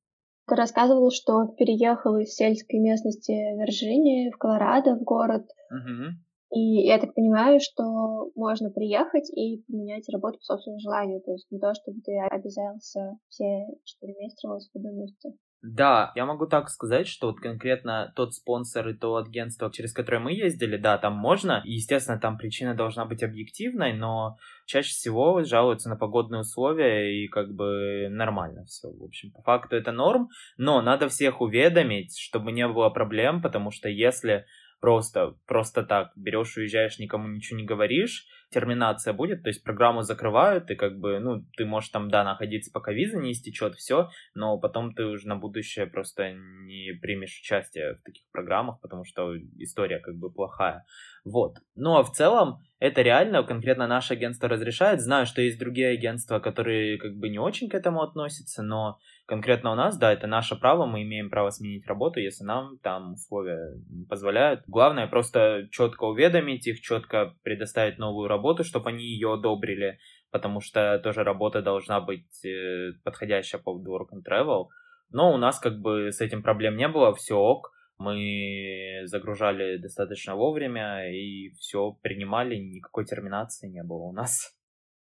Ты 0.48 0.54
рассказывал, 0.54 1.10
что 1.10 1.46
переехал 1.58 2.16
из 2.18 2.34
сельской 2.34 2.78
местности 2.78 3.32
Вирджинии 3.32 4.30
в 4.30 4.38
Колорадо, 4.38 4.94
в 4.94 5.02
город. 5.02 5.46
Угу. 5.70 6.14
И 6.54 6.86
я 6.86 6.98
так 6.98 7.14
понимаю, 7.14 7.58
что 7.60 8.30
можно 8.36 8.70
приехать 8.70 9.28
и 9.30 9.64
поменять 9.66 10.08
работу 10.08 10.38
по 10.38 10.44
собственному 10.44 10.80
желанию. 10.80 11.20
То 11.22 11.32
есть 11.32 11.50
не 11.50 11.58
то, 11.58 11.74
чтобы 11.74 12.00
ты 12.02 12.16
обязался 12.30 13.18
все 13.28 13.66
четыре 13.84 14.14
месяца 14.20 14.48
в 14.48 14.76
одном 14.76 14.96
месте. 14.96 15.32
Да, 15.68 16.12
я 16.14 16.26
могу 16.26 16.46
так 16.46 16.70
сказать, 16.70 17.08
что 17.08 17.26
вот 17.26 17.40
конкретно 17.40 18.12
тот 18.14 18.34
спонсор 18.34 18.88
и 18.88 18.94
то 18.94 19.16
агентство, 19.16 19.70
через 19.72 19.92
которое 19.92 20.20
мы 20.20 20.32
ездили, 20.32 20.76
да, 20.76 20.96
там 20.96 21.14
можно. 21.14 21.60
И, 21.64 21.72
естественно, 21.72 22.20
там 22.20 22.38
причина 22.38 22.74
должна 22.74 23.04
быть 23.04 23.24
объективной, 23.24 23.92
но 23.92 24.36
чаще 24.66 24.90
всего 24.90 25.42
жалуются 25.42 25.88
на 25.88 25.96
погодные 25.96 26.42
условия 26.42 27.12
и 27.20 27.26
как 27.26 27.52
бы 27.52 28.06
нормально 28.08 28.64
все. 28.66 28.88
В 28.88 29.02
общем, 29.02 29.32
по 29.32 29.42
факту 29.42 29.74
это 29.74 29.90
норм, 29.90 30.28
но 30.56 30.80
надо 30.82 31.08
всех 31.08 31.40
уведомить, 31.40 32.16
чтобы 32.16 32.52
не 32.52 32.66
было 32.68 32.88
проблем, 32.90 33.42
потому 33.42 33.72
что 33.72 33.88
если 33.88 34.46
просто, 34.80 35.34
просто 35.46 35.82
так 35.82 36.12
берешь, 36.16 36.56
уезжаешь, 36.56 36.98
никому 36.98 37.28
ничего 37.28 37.58
не 37.58 37.64
говоришь, 37.64 38.26
терминация 38.50 39.12
будет, 39.12 39.42
то 39.42 39.48
есть 39.48 39.64
программу 39.64 40.02
закрывают, 40.02 40.70
и 40.70 40.76
как 40.76 40.98
бы, 40.98 41.18
ну, 41.18 41.44
ты 41.56 41.64
можешь 41.64 41.90
там, 41.90 42.10
да, 42.10 42.24
находиться, 42.24 42.70
пока 42.72 42.92
виза 42.92 43.18
не 43.18 43.32
истечет, 43.32 43.74
все, 43.74 44.08
но 44.34 44.58
потом 44.58 44.94
ты 44.94 45.04
уже 45.04 45.26
на 45.26 45.36
будущее 45.36 45.86
просто 45.86 46.32
не 46.32 46.92
примешь 47.00 47.40
участие 47.40 47.94
в 47.94 48.02
таких 48.02 48.24
программах, 48.32 48.80
потому 48.80 49.04
что 49.04 49.36
история 49.58 49.98
как 49.98 50.16
бы 50.16 50.30
плохая. 50.30 50.84
Вот. 51.24 51.56
Ну, 51.74 51.96
а 51.96 52.04
в 52.04 52.12
целом, 52.12 52.60
это 52.78 53.02
реально, 53.02 53.42
конкретно 53.42 53.86
наше 53.86 54.12
агентство 54.14 54.48
разрешает. 54.48 55.00
Знаю, 55.00 55.26
что 55.26 55.42
есть 55.42 55.58
другие 55.58 55.88
агентства, 55.88 56.38
которые 56.38 56.98
как 56.98 57.16
бы 57.16 57.28
не 57.28 57.38
очень 57.38 57.68
к 57.68 57.74
этому 57.74 58.02
относятся, 58.02 58.62
но 58.62 58.98
конкретно 59.26 59.72
у 59.72 59.74
нас, 59.74 59.98
да, 59.98 60.12
это 60.12 60.26
наше 60.26 60.56
право, 60.56 60.86
мы 60.86 61.02
имеем 61.02 61.30
право 61.30 61.50
сменить 61.50 61.86
работу, 61.86 62.20
если 62.20 62.44
нам 62.44 62.78
там 62.78 63.14
условия 63.14 63.74
позволяют. 64.08 64.62
Главное 64.66 65.06
просто 65.06 65.68
четко 65.70 66.04
уведомить 66.04 66.66
их, 66.66 66.80
четко 66.80 67.34
предоставить 67.42 67.98
новую 67.98 68.28
работу, 68.28 68.64
чтобы 68.64 68.90
они 68.90 69.04
ее 69.04 69.34
одобрили, 69.34 69.98
потому 70.30 70.60
что 70.60 70.98
тоже 71.00 71.24
работа 71.24 71.60
должна 71.60 72.00
быть 72.00 72.44
э, 72.44 72.92
подходящая 73.04 73.60
по 73.60 73.70
work 73.70 74.08
and 74.14 74.22
travel. 74.28 74.68
Но 75.10 75.32
у 75.32 75.36
нас 75.36 75.58
как 75.58 75.80
бы 75.80 76.12
с 76.12 76.20
этим 76.20 76.42
проблем 76.42 76.76
не 76.76 76.88
было, 76.88 77.14
все 77.14 77.36
ок. 77.36 77.72
Мы 77.98 79.02
загружали 79.04 79.78
достаточно 79.78 80.36
вовремя 80.36 81.10
и 81.10 81.50
все 81.58 81.96
принимали, 82.02 82.56
никакой 82.56 83.06
терминации 83.06 83.68
не 83.68 83.82
было 83.82 84.04
у 84.04 84.12
нас. 84.12 84.54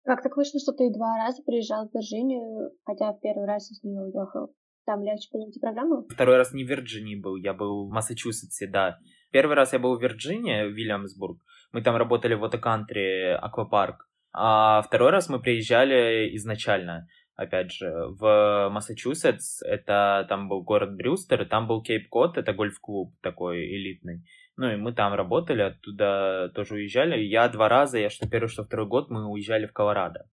Как 0.04 0.23
так 0.23 0.37
вышло, 0.37 0.59
что 0.59 0.73
ты 0.73 0.90
два 0.90 1.16
раза 1.19 1.42
приезжал 1.42 1.88
в 1.88 1.95
Вирджинию, 1.95 2.71
хотя 2.85 3.12
в 3.12 3.21
первый 3.21 3.47
раз 3.47 3.71
из 3.71 3.83
нее 3.83 4.00
уехал? 4.00 4.54
Там 4.87 5.02
легче 5.02 5.28
найти 5.35 5.61
программу? 5.61 6.07
Второй 6.09 6.37
раз 6.37 6.52
не 6.52 6.64
в 6.64 6.69
Вирджинии 6.69 7.16
был, 7.16 7.37
я 7.37 7.52
был 7.52 7.87
в 7.87 7.92
Массачусетсе, 7.92 8.66
да. 8.66 8.99
Первый 9.30 9.54
раз 9.54 9.73
я 9.73 9.78
был 9.78 9.97
в 9.97 10.02
Вирджинии, 10.02 10.64
в 10.64 10.73
Вильямсбург. 10.73 11.38
Мы 11.73 11.83
там 11.83 11.97
работали 11.97 12.35
в 12.35 12.42
Отокантри, 12.42 13.33
аквапарк. 13.35 14.09
А 14.33 14.83
второй 14.83 15.11
раз 15.11 15.28
мы 15.28 15.40
приезжали 15.40 16.35
изначально, 16.37 17.07
опять 17.37 17.71
же, 17.73 17.90
в 18.19 18.71
Массачусетс. 18.71 19.62
Это 19.62 20.26
там 20.28 20.49
был 20.49 20.62
город 20.62 20.97
Брюстер, 20.97 21.45
там 21.47 21.69
был 21.69 21.83
Кейп-Кот, 21.83 22.38
это 22.38 22.52
гольф-клуб 22.52 23.14
такой 23.21 23.66
элитный. 23.66 24.25
Ну 24.57 24.71
и 24.71 24.76
мы 24.76 24.92
там 24.92 25.14
работали, 25.14 25.62
оттуда 25.62 26.50
тоже 26.54 26.75
уезжали. 26.75 27.21
Я 27.21 27.49
два 27.49 27.69
раза, 27.69 27.99
я 27.99 28.11
что 28.11 28.28
первый, 28.28 28.49
что 28.49 28.64
второй 28.64 28.87
год, 28.87 29.11
мы 29.11 29.26
уезжали 29.26 29.66
в 29.66 29.73
Колорадо. 29.73 30.28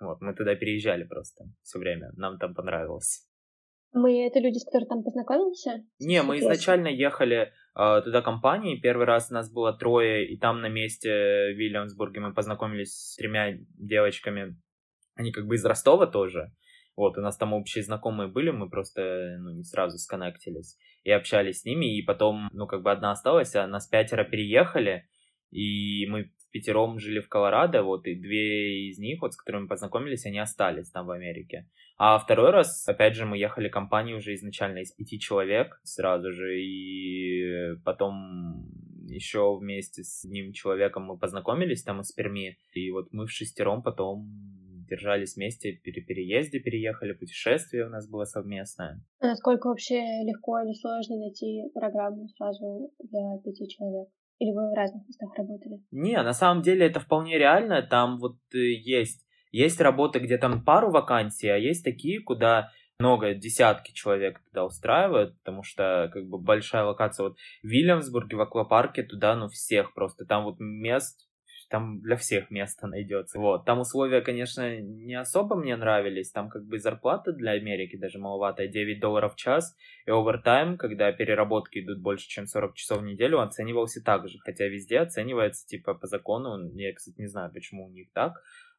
Вот, 0.00 0.20
мы 0.20 0.34
туда 0.34 0.54
переезжали 0.54 1.04
просто 1.04 1.44
все 1.62 1.78
время. 1.78 2.10
Нам 2.16 2.38
там 2.38 2.54
понравилось. 2.54 3.26
Мы 3.92 4.26
это 4.26 4.40
люди, 4.40 4.58
с 4.58 4.64
которыми 4.64 4.88
там 4.88 5.02
познакомился? 5.02 5.84
Не, 6.00 6.22
мы 6.22 6.38
изначально 6.38 6.88
ехали 6.88 7.52
э, 7.78 8.02
туда 8.02 8.22
компанией. 8.22 8.80
Первый 8.80 9.04
раз 9.04 9.30
нас 9.30 9.52
было 9.52 9.76
трое, 9.76 10.26
и 10.26 10.38
там 10.38 10.62
на 10.62 10.68
месте 10.68 11.10
в 11.10 11.58
Вильямсбурге 11.58 12.20
мы 12.20 12.34
познакомились 12.34 12.94
с 12.94 13.16
тремя 13.16 13.52
девочками. 13.78 14.56
Они 15.14 15.30
как 15.30 15.46
бы 15.46 15.56
из 15.56 15.64
Ростова 15.64 16.06
тоже. 16.06 16.52
Вот, 17.02 17.18
у 17.18 17.20
нас 17.20 17.36
там 17.36 17.52
общие 17.52 17.82
знакомые 17.82 18.28
были, 18.28 18.50
мы 18.50 18.70
просто, 18.70 19.36
ну, 19.40 19.50
не 19.50 19.64
сразу 19.64 19.98
сконнектились 19.98 20.78
и 21.02 21.10
общались 21.10 21.62
с 21.62 21.64
ними, 21.64 21.98
и 21.98 22.02
потом, 22.02 22.48
ну, 22.52 22.68
как 22.68 22.82
бы 22.82 22.92
одна 22.92 23.10
осталась, 23.10 23.56
а 23.56 23.66
нас 23.66 23.88
пятеро 23.88 24.22
переехали, 24.22 25.08
и 25.50 26.06
мы 26.06 26.30
пятером 26.52 27.00
жили 27.00 27.18
в 27.18 27.28
Колорадо, 27.28 27.82
вот, 27.82 28.06
и 28.06 28.14
две 28.14 28.88
из 28.88 29.00
них, 29.00 29.20
вот, 29.20 29.32
с 29.32 29.36
которыми 29.36 29.66
познакомились, 29.66 30.26
они 30.26 30.38
остались 30.38 30.90
там 30.90 31.06
в 31.06 31.10
Америке. 31.10 31.68
А 31.98 32.20
второй 32.20 32.52
раз, 32.52 32.86
опять 32.86 33.16
же, 33.16 33.26
мы 33.26 33.36
ехали 33.36 33.68
компанией 33.68 34.14
уже 34.14 34.34
изначально 34.34 34.78
из 34.78 34.92
пяти 34.92 35.18
человек 35.18 35.80
сразу 35.82 36.30
же, 36.30 36.56
и 36.56 37.74
потом 37.84 38.70
еще 39.08 39.58
вместе 39.58 40.04
с 40.04 40.24
одним 40.24 40.52
человеком 40.52 41.06
мы 41.06 41.18
познакомились 41.18 41.82
там 41.82 42.00
из 42.00 42.12
Перми, 42.12 42.58
и 42.74 42.92
вот 42.92 43.08
мы 43.10 43.26
в 43.26 43.32
шестером 43.32 43.82
потом 43.82 44.51
держались 44.92 45.36
вместе, 45.36 45.80
при 45.82 46.00
переезде 46.00 46.60
переехали, 46.60 47.12
путешествие 47.12 47.86
у 47.86 47.88
нас 47.88 48.08
было 48.08 48.24
совместное. 48.24 49.00
А 49.20 49.26
насколько 49.28 49.68
вообще 49.68 50.00
легко 50.24 50.60
или 50.60 50.74
сложно 50.74 51.16
найти 51.16 51.62
программу 51.74 52.28
сразу 52.36 52.92
для 52.98 53.38
пяти 53.44 53.68
человек? 53.68 54.08
Или 54.38 54.52
вы 54.52 54.70
в 54.70 54.74
разных 54.74 55.06
местах 55.06 55.30
работали? 55.36 55.80
Не, 55.90 56.22
на 56.22 56.32
самом 56.32 56.62
деле 56.62 56.86
это 56.86 57.00
вполне 57.00 57.38
реально. 57.38 57.82
Там 57.82 58.18
вот 58.18 58.36
э, 58.52 58.58
есть, 58.58 59.24
есть 59.52 59.80
работы, 59.80 60.18
где 60.18 60.36
там 60.36 60.64
пару 60.64 60.90
вакансий, 60.90 61.48
а 61.48 61.56
есть 61.56 61.84
такие, 61.84 62.20
куда 62.20 62.70
много, 62.98 63.34
десятки 63.34 63.92
человек 63.92 64.40
туда 64.48 64.64
устраивают, 64.64 65.38
потому 65.38 65.62
что 65.62 66.10
как 66.12 66.28
бы 66.28 66.38
большая 66.38 66.84
локация. 66.84 67.24
Вот 67.24 67.36
в 67.62 67.66
Вильямсбурге, 67.66 68.36
в 68.36 68.40
аквапарке 68.40 69.02
туда, 69.02 69.34
ну, 69.36 69.48
всех 69.48 69.94
просто. 69.94 70.24
Там 70.24 70.44
вот 70.44 70.56
мест 70.58 71.28
там 71.72 72.02
для 72.02 72.16
всех 72.16 72.50
место 72.50 72.86
найдется. 72.86 73.38
Вот. 73.38 73.64
Там 73.64 73.80
условия, 73.80 74.20
конечно, 74.20 74.78
не 74.78 75.14
особо 75.14 75.56
мне 75.56 75.74
нравились. 75.74 76.30
Там 76.30 76.50
как 76.50 76.66
бы 76.66 76.78
зарплата 76.78 77.32
для 77.32 77.52
Америки 77.52 77.96
даже 77.96 78.18
маловатая, 78.18 78.68
9 78.68 79.00
долларов 79.00 79.32
в 79.32 79.36
час. 79.36 79.74
И 80.04 80.10
овертайм, 80.10 80.76
когда 80.76 81.10
переработки 81.12 81.78
идут 81.78 82.02
больше, 82.02 82.28
чем 82.28 82.46
40 82.46 82.74
часов 82.74 83.00
в 83.00 83.04
неделю, 83.04 83.40
оценивался 83.40 84.04
так 84.04 84.28
же. 84.28 84.38
Хотя 84.44 84.66
везде 84.66 84.98
оценивается, 84.98 85.66
типа, 85.66 85.94
по 85.94 86.06
закону, 86.06 86.70
я, 86.74 86.92
кстати, 86.92 87.18
не 87.18 87.26
знаю, 87.26 87.50
почему 87.50 87.86
у 87.86 87.90
них 87.90 88.08
так, 88.12 88.34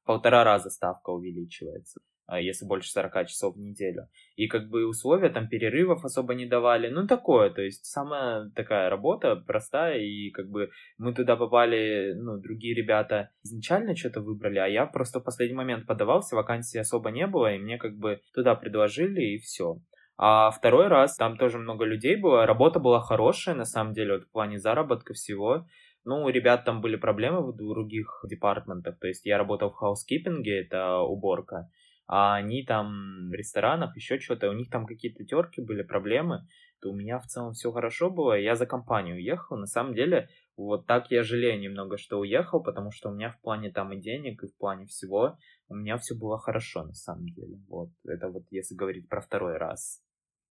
полтора 0.06 0.44
раза 0.44 0.70
ставка 0.70 1.10
увеличивается. 1.10 2.00
А, 2.26 2.40
если 2.40 2.66
больше 2.66 2.90
40 2.90 3.28
часов 3.28 3.56
в 3.56 3.60
неделю. 3.60 4.08
И 4.38 4.48
как 4.48 4.70
бы 4.70 4.88
условия 4.88 5.30
там 5.30 5.50
перерывов 5.50 6.06
особо 6.06 6.34
не 6.36 6.46
давали. 6.46 6.88
Ну, 6.88 7.06
такое, 7.06 7.50
то 7.50 7.62
есть 7.62 7.86
самая 7.86 8.50
такая 8.56 8.90
работа 8.90 9.36
простая, 9.36 10.00
и 10.00 10.30
как 10.30 10.50
бы 10.50 10.70
мы 10.98 11.14
туда 11.14 11.36
попали, 11.36 12.14
ну, 12.16 12.38
другие 12.38 12.76
ребята 12.76 13.30
изначально 13.44 13.96
что-то 13.96 14.22
выбрали, 14.22 14.60
а 14.60 14.68
я 14.68 14.86
просто 14.86 15.20
в 15.20 15.24
последний 15.24 15.56
момент 15.56 15.86
подавался, 15.86 16.36
вакансий 16.38 16.80
особо 16.80 17.12
не 17.12 17.28
было, 17.28 17.54
и 17.54 17.60
мне 17.60 17.78
как 17.78 17.98
бы 17.98 18.22
туда 18.34 18.56
предложили, 18.56 19.22
и 19.22 19.38
все. 19.40 19.80
А 20.18 20.52
второй 20.52 20.88
раз, 20.88 21.18
там 21.18 21.38
тоже 21.38 21.58
много 21.58 21.84
людей 21.84 22.16
было, 22.16 22.46
работа 22.46 22.80
была 22.80 23.02
хорошая, 23.02 23.56
на 23.56 23.66
самом 23.66 23.94
деле, 23.94 24.14
вот 24.14 24.24
в 24.24 24.32
плане 24.32 24.60
заработка 24.60 25.14
всего. 25.14 25.66
Ну, 26.06 26.24
у 26.24 26.30
ребят 26.30 26.64
там 26.64 26.82
были 26.82 26.96
проблемы 26.96 27.52
в 27.52 27.56
других 27.56 28.24
департаментах, 28.30 28.98
то 29.00 29.08
есть 29.08 29.26
я 29.26 29.38
работал 29.38 29.72
в 29.72 29.76
хаускипинге, 29.76 30.62
это 30.62 31.00
уборка, 31.00 31.70
а 32.16 32.36
они 32.36 32.64
там 32.64 33.30
в 33.30 33.34
ресторанах, 33.34 33.96
еще 33.96 34.20
что-то, 34.20 34.48
у 34.48 34.54
них 34.54 34.70
там 34.70 34.86
какие-то 34.86 35.26
терки 35.26 35.62
были, 35.62 35.82
проблемы, 35.82 36.46
то 36.80 36.92
у 36.92 36.96
меня 36.96 37.18
в 37.18 37.26
целом 37.26 37.54
все 37.54 37.72
хорошо 37.72 38.12
было, 38.12 38.38
я 38.38 38.54
за 38.54 38.68
компанию 38.68 39.16
уехал. 39.16 39.58
На 39.58 39.66
самом 39.66 39.96
деле, 39.96 40.30
вот 40.56 40.86
так 40.86 41.10
я 41.10 41.24
жалею 41.24 41.60
немного, 41.60 41.98
что 41.98 42.20
уехал, 42.20 42.62
потому 42.62 42.92
что 42.92 43.10
у 43.10 43.16
меня 43.16 43.32
в 43.32 43.42
плане 43.42 43.72
там 43.72 43.94
и 43.94 44.00
денег, 44.00 44.44
и 44.44 44.48
в 44.48 44.56
плане 44.58 44.86
всего, 44.86 45.40
у 45.70 45.74
меня 45.74 45.98
все 45.98 46.14
было 46.14 46.38
хорошо 46.38 46.84
на 46.84 46.94
самом 46.94 47.26
деле. 47.30 47.58
Вот, 47.68 47.90
это 48.06 48.30
вот 48.30 48.44
если 48.52 48.76
говорить 48.76 49.10
про 49.10 49.20
второй 49.20 49.58
раз. 49.58 50.00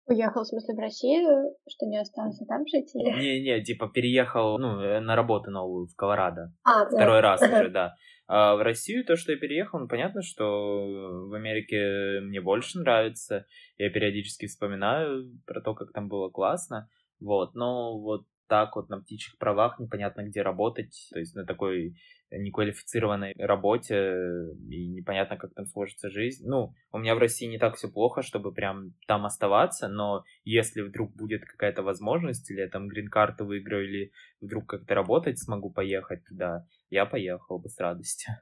Уехал, 0.07 0.43
в 0.43 0.47
смысле, 0.47 0.75
в 0.75 0.79
Россию, 0.79 1.55
что 1.69 1.87
не 1.87 2.01
остался 2.01 2.45
там 2.47 2.67
жить? 2.67 2.91
Не-не, 2.95 3.63
типа 3.63 3.89
переехал, 3.89 4.59
ну, 4.59 4.81
э, 4.81 5.01
на 5.01 5.15
работу 5.15 5.51
новую 5.51 5.87
в 5.87 5.95
Колорадо. 5.95 6.53
А, 6.65 6.87
Второй 6.87 7.21
да. 7.21 7.23
раз 7.23 7.43
уже, 7.43 7.71
да. 7.71 7.95
А 8.27 8.57
в 8.57 8.63
Россию 8.63 9.05
то, 9.05 9.17
что 9.17 9.33
я 9.33 9.39
переехал, 9.39 9.81
ну, 9.81 9.89
понятно, 9.89 10.23
что 10.23 10.45
в 10.45 11.35
Америке 11.35 12.21
мне 12.23 12.41
больше 12.41 12.79
нравится. 12.79 13.47
Я 13.77 13.91
периодически 13.91 14.47
вспоминаю 14.47 15.31
про 15.47 15.61
то, 15.61 15.75
как 15.75 15.93
там 15.93 16.09
было 16.09 16.31
классно. 16.31 16.89
Вот, 17.21 17.55
но 17.55 17.99
вот 18.01 18.23
так 18.51 18.75
вот 18.75 18.89
на 18.89 19.01
птичьих 19.01 19.39
правах 19.39 19.79
непонятно 19.79 20.23
где 20.23 20.43
работать, 20.43 21.09
то 21.13 21.21
есть 21.21 21.37
на 21.37 21.47
такой 21.47 21.95
неквалифицированной 22.33 23.33
работе, 23.39 24.51
и 24.69 24.89
непонятно, 24.89 25.37
как 25.37 25.55
там 25.55 25.67
сложится 25.67 26.11
жизнь. 26.11 26.45
Ну, 26.47 26.75
у 26.93 26.99
меня 26.99 27.15
в 27.15 27.19
России 27.19 27.47
не 27.47 27.59
так 27.59 27.77
все 27.77 27.89
плохо, 27.89 28.23
чтобы 28.23 28.53
прям 28.53 28.95
там 29.07 29.25
оставаться, 29.25 29.87
но 29.87 30.25
если 30.43 30.83
вдруг 30.83 31.15
будет 31.15 31.45
какая-то 31.45 31.85
возможность, 31.85 32.51
или 32.51 32.61
я 32.61 32.69
там 32.69 32.89
грин-карту 32.89 33.47
выиграю, 33.47 33.89
или 33.89 34.11
вдруг 34.41 34.67
как-то 34.67 34.97
работать 34.97 35.39
смогу 35.39 35.71
поехать 35.71 36.25
туда, 36.25 36.67
я 36.91 37.07
поехал 37.07 37.61
бы 37.61 37.69
с 37.69 37.79
радостью. 37.79 38.35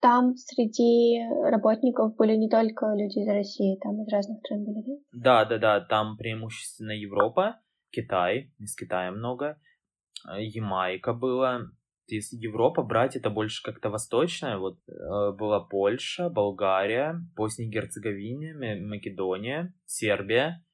Там 0.00 0.34
среди 0.34 1.22
работников 1.48 2.16
были 2.16 2.34
не 2.34 2.48
только 2.48 2.86
люди 2.86 3.20
из 3.20 3.28
России, 3.28 3.78
там 3.80 4.02
из 4.02 4.12
разных 4.12 4.40
стран 4.40 4.64
были, 4.64 4.82
да? 4.84 4.94
Да, 5.12 5.44
да, 5.44 5.58
да, 5.58 5.80
там 5.80 6.16
преимущественно 6.16 6.90
Европа, 6.90 7.60
Китай, 7.92 8.52
из 8.58 8.74
Китая 8.74 9.12
много, 9.12 9.60
Ямайка 10.38 11.12
была, 11.12 11.62
если 12.06 12.36
Европа 12.36 12.82
брать, 12.82 13.16
это 13.16 13.30
больше 13.30 13.62
как-то 13.62 13.90
восточная. 13.90 14.58
Вот 14.58 14.78
э, 14.88 14.92
была 15.38 15.60
Польша, 15.60 16.28
Болгария, 16.28 17.14
Босния 17.36 17.66
и 17.66 17.70
Герцеговина, 17.70 18.80
Македония, 18.86 19.74
Сербия. 19.86 20.64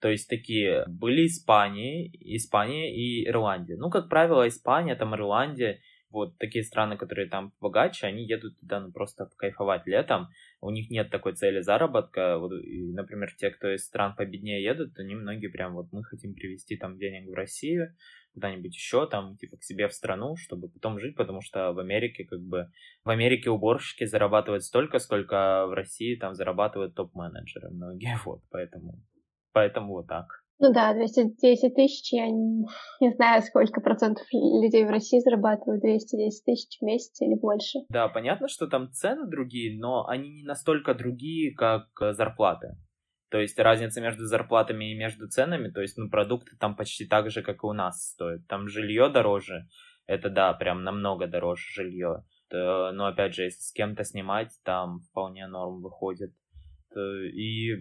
То 0.00 0.08
есть 0.10 0.28
такие 0.28 0.84
были 0.86 1.26
Испания, 1.26 2.10
Испания 2.36 2.94
и 2.94 3.26
Ирландия. 3.26 3.76
Ну, 3.76 3.90
как 3.90 4.08
правило, 4.08 4.46
Испания, 4.46 4.94
там 4.94 5.14
Ирландия, 5.14 5.80
вот 6.14 6.38
такие 6.38 6.64
страны, 6.64 6.96
которые 6.96 7.28
там 7.28 7.52
богаче, 7.60 8.06
они 8.06 8.24
едут 8.24 8.58
туда 8.60 8.80
ну, 8.80 8.92
просто 8.92 9.28
кайфовать 9.36 9.86
летом. 9.86 10.28
У 10.60 10.70
них 10.70 10.90
нет 10.90 11.10
такой 11.10 11.34
цели 11.34 11.60
заработка. 11.60 12.38
Вот, 12.38 12.52
и, 12.52 12.92
например, 12.92 13.34
те, 13.36 13.50
кто 13.50 13.74
из 13.74 13.84
стран 13.84 14.14
победнее 14.16 14.62
едут, 14.62 14.98
они 14.98 15.14
многие 15.14 15.48
прям 15.48 15.74
вот 15.74 15.92
мы 15.92 16.04
хотим 16.04 16.34
привезти 16.34 16.76
там 16.76 16.96
денег 16.96 17.28
в 17.28 17.34
Россию, 17.34 17.94
куда-нибудь 18.34 18.74
еще, 18.74 19.06
там, 19.08 19.36
типа, 19.36 19.56
к 19.56 19.62
себе 19.62 19.88
в 19.88 19.92
страну, 19.92 20.36
чтобы 20.36 20.68
потом 20.68 20.98
жить, 20.98 21.16
потому 21.16 21.40
что 21.40 21.72
в 21.72 21.78
Америке, 21.78 22.24
как 22.24 22.40
бы, 22.40 22.70
в 23.04 23.10
Америке 23.10 23.50
уборщики 23.50 24.04
зарабатывают 24.04 24.64
столько, 24.64 24.98
сколько 24.98 25.66
в 25.66 25.72
России 25.72 26.16
там 26.16 26.34
зарабатывают 26.34 26.94
топ-менеджеры 26.94 27.70
многие, 27.70 28.18
вот, 28.24 28.42
поэтому, 28.50 29.02
поэтому 29.52 29.92
вот 29.92 30.08
так. 30.08 30.43
Ну 30.60 30.72
да, 30.72 30.94
210 30.94 31.74
тысяч, 31.74 32.12
я 32.12 32.28
не, 32.30 33.14
знаю, 33.16 33.42
сколько 33.42 33.80
процентов 33.80 34.24
людей 34.32 34.84
в 34.84 34.90
России 34.90 35.18
зарабатывают 35.18 35.82
210 35.82 36.44
тысяч 36.44 36.78
в 36.78 36.84
месяц 36.84 37.20
или 37.20 37.34
больше. 37.34 37.80
Да, 37.88 38.08
понятно, 38.08 38.48
что 38.48 38.66
там 38.66 38.90
цены 38.92 39.26
другие, 39.28 39.78
но 39.78 40.06
они 40.06 40.30
не 40.30 40.44
настолько 40.44 40.94
другие, 40.94 41.54
как 41.54 41.88
зарплаты. 42.12 42.76
То 43.30 43.40
есть 43.40 43.58
разница 43.58 44.00
между 44.00 44.26
зарплатами 44.26 44.92
и 44.92 44.96
между 44.96 45.28
ценами, 45.28 45.70
то 45.70 45.80
есть, 45.80 45.98
ну, 45.98 46.08
продукты 46.08 46.56
там 46.56 46.76
почти 46.76 47.04
так 47.04 47.30
же, 47.30 47.42
как 47.42 47.64
и 47.64 47.66
у 47.66 47.72
нас 47.72 48.10
стоят. 48.10 48.46
Там 48.46 48.68
жилье 48.68 49.08
дороже, 49.08 49.66
это 50.06 50.30
да, 50.30 50.52
прям 50.52 50.84
намного 50.84 51.26
дороже 51.26 51.64
жилье. 51.72 52.24
Но 52.52 53.06
опять 53.06 53.34
же, 53.34 53.42
если 53.42 53.60
с 53.60 53.72
кем-то 53.72 54.04
снимать, 54.04 54.52
там 54.62 55.00
вполне 55.10 55.48
норм 55.48 55.82
выходит. 55.82 56.32
И 56.96 57.72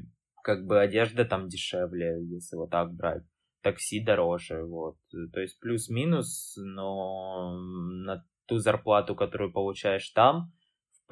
как 0.43 0.65
бы 0.65 0.79
одежда 0.79 1.25
там 1.25 1.47
дешевле, 1.47 2.21
если 2.21 2.57
вот 2.57 2.69
так 2.69 2.93
брать. 2.93 3.23
Такси 3.61 4.03
дороже, 4.03 4.63
вот. 4.63 4.97
То 5.31 5.39
есть 5.39 5.59
плюс-минус, 5.59 6.55
но 6.57 7.57
на 7.57 8.25
ту 8.45 8.57
зарплату, 8.57 9.15
которую 9.15 9.53
получаешь 9.53 10.09
там, 10.09 10.51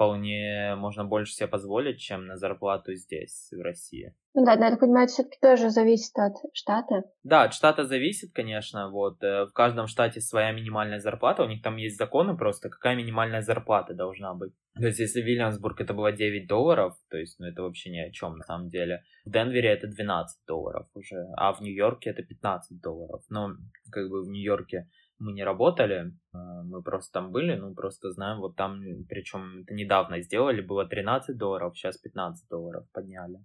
вполне 0.02 0.74
можно 0.76 1.04
больше 1.04 1.32
себе 1.32 1.48
позволить, 1.48 2.00
чем 2.00 2.26
на 2.26 2.36
зарплату 2.36 2.94
здесь, 2.94 3.50
в 3.52 3.60
России. 3.60 4.14
Ну 4.34 4.44
да, 4.44 4.56
надо 4.56 4.78
понимать, 4.78 5.10
все-таки 5.10 5.38
тоже 5.40 5.70
зависит 5.70 6.16
от 6.16 6.32
штата. 6.54 7.04
Да, 7.22 7.42
от 7.42 7.54
штата 7.54 7.84
зависит, 7.84 8.32
конечно. 8.32 8.90
Вот 8.90 9.22
э, 9.22 9.44
в 9.44 9.52
каждом 9.52 9.86
штате 9.86 10.20
своя 10.20 10.52
минимальная 10.52 11.00
зарплата. 11.00 11.42
У 11.42 11.48
них 11.48 11.62
там 11.62 11.76
есть 11.76 11.98
законы 11.98 12.36
просто, 12.36 12.70
какая 12.70 12.96
минимальная 12.96 13.42
зарплата 13.42 13.94
должна 13.94 14.34
быть. 14.34 14.52
То 14.74 14.86
есть, 14.86 14.98
если 14.98 15.20
Вильямсбург 15.20 15.80
это 15.82 15.92
было 15.92 16.12
9 16.12 16.48
долларов, 16.48 16.94
то 17.10 17.18
есть, 17.18 17.38
ну, 17.38 17.46
это 17.46 17.62
вообще 17.62 17.90
ни 17.90 17.98
о 17.98 18.10
чем 18.10 18.38
на 18.38 18.44
самом 18.44 18.68
деле. 18.68 19.02
В 19.26 19.30
Денвере 19.30 19.68
это 19.68 19.86
12 19.86 20.46
долларов 20.46 20.86
уже, 20.94 21.26
а 21.36 21.52
в 21.52 21.60
Нью-Йорке 21.60 22.10
это 22.10 22.22
15 22.22 22.80
долларов. 22.80 23.22
Но, 23.28 23.50
как 23.90 24.08
бы 24.08 24.22
в 24.22 24.28
Нью-Йорке 24.28 24.88
мы 25.22 25.32
не 25.32 25.44
работали, 25.44 26.12
а, 26.32 26.62
мы 26.64 26.82
просто 26.82 27.12
там 27.12 27.30
были, 27.30 27.54
ну, 27.54 27.74
просто 27.74 28.10
знаем, 28.10 28.40
вот 28.40 28.56
там, 28.56 28.80
причем 29.08 29.62
это 29.62 29.74
недавно 29.74 30.20
сделали, 30.20 30.60
было 30.60 30.84
13 30.84 31.36
долларов, 31.38 31.76
сейчас 31.76 31.96
15 31.98 32.48
долларов 32.48 32.84
подняли. 32.92 33.38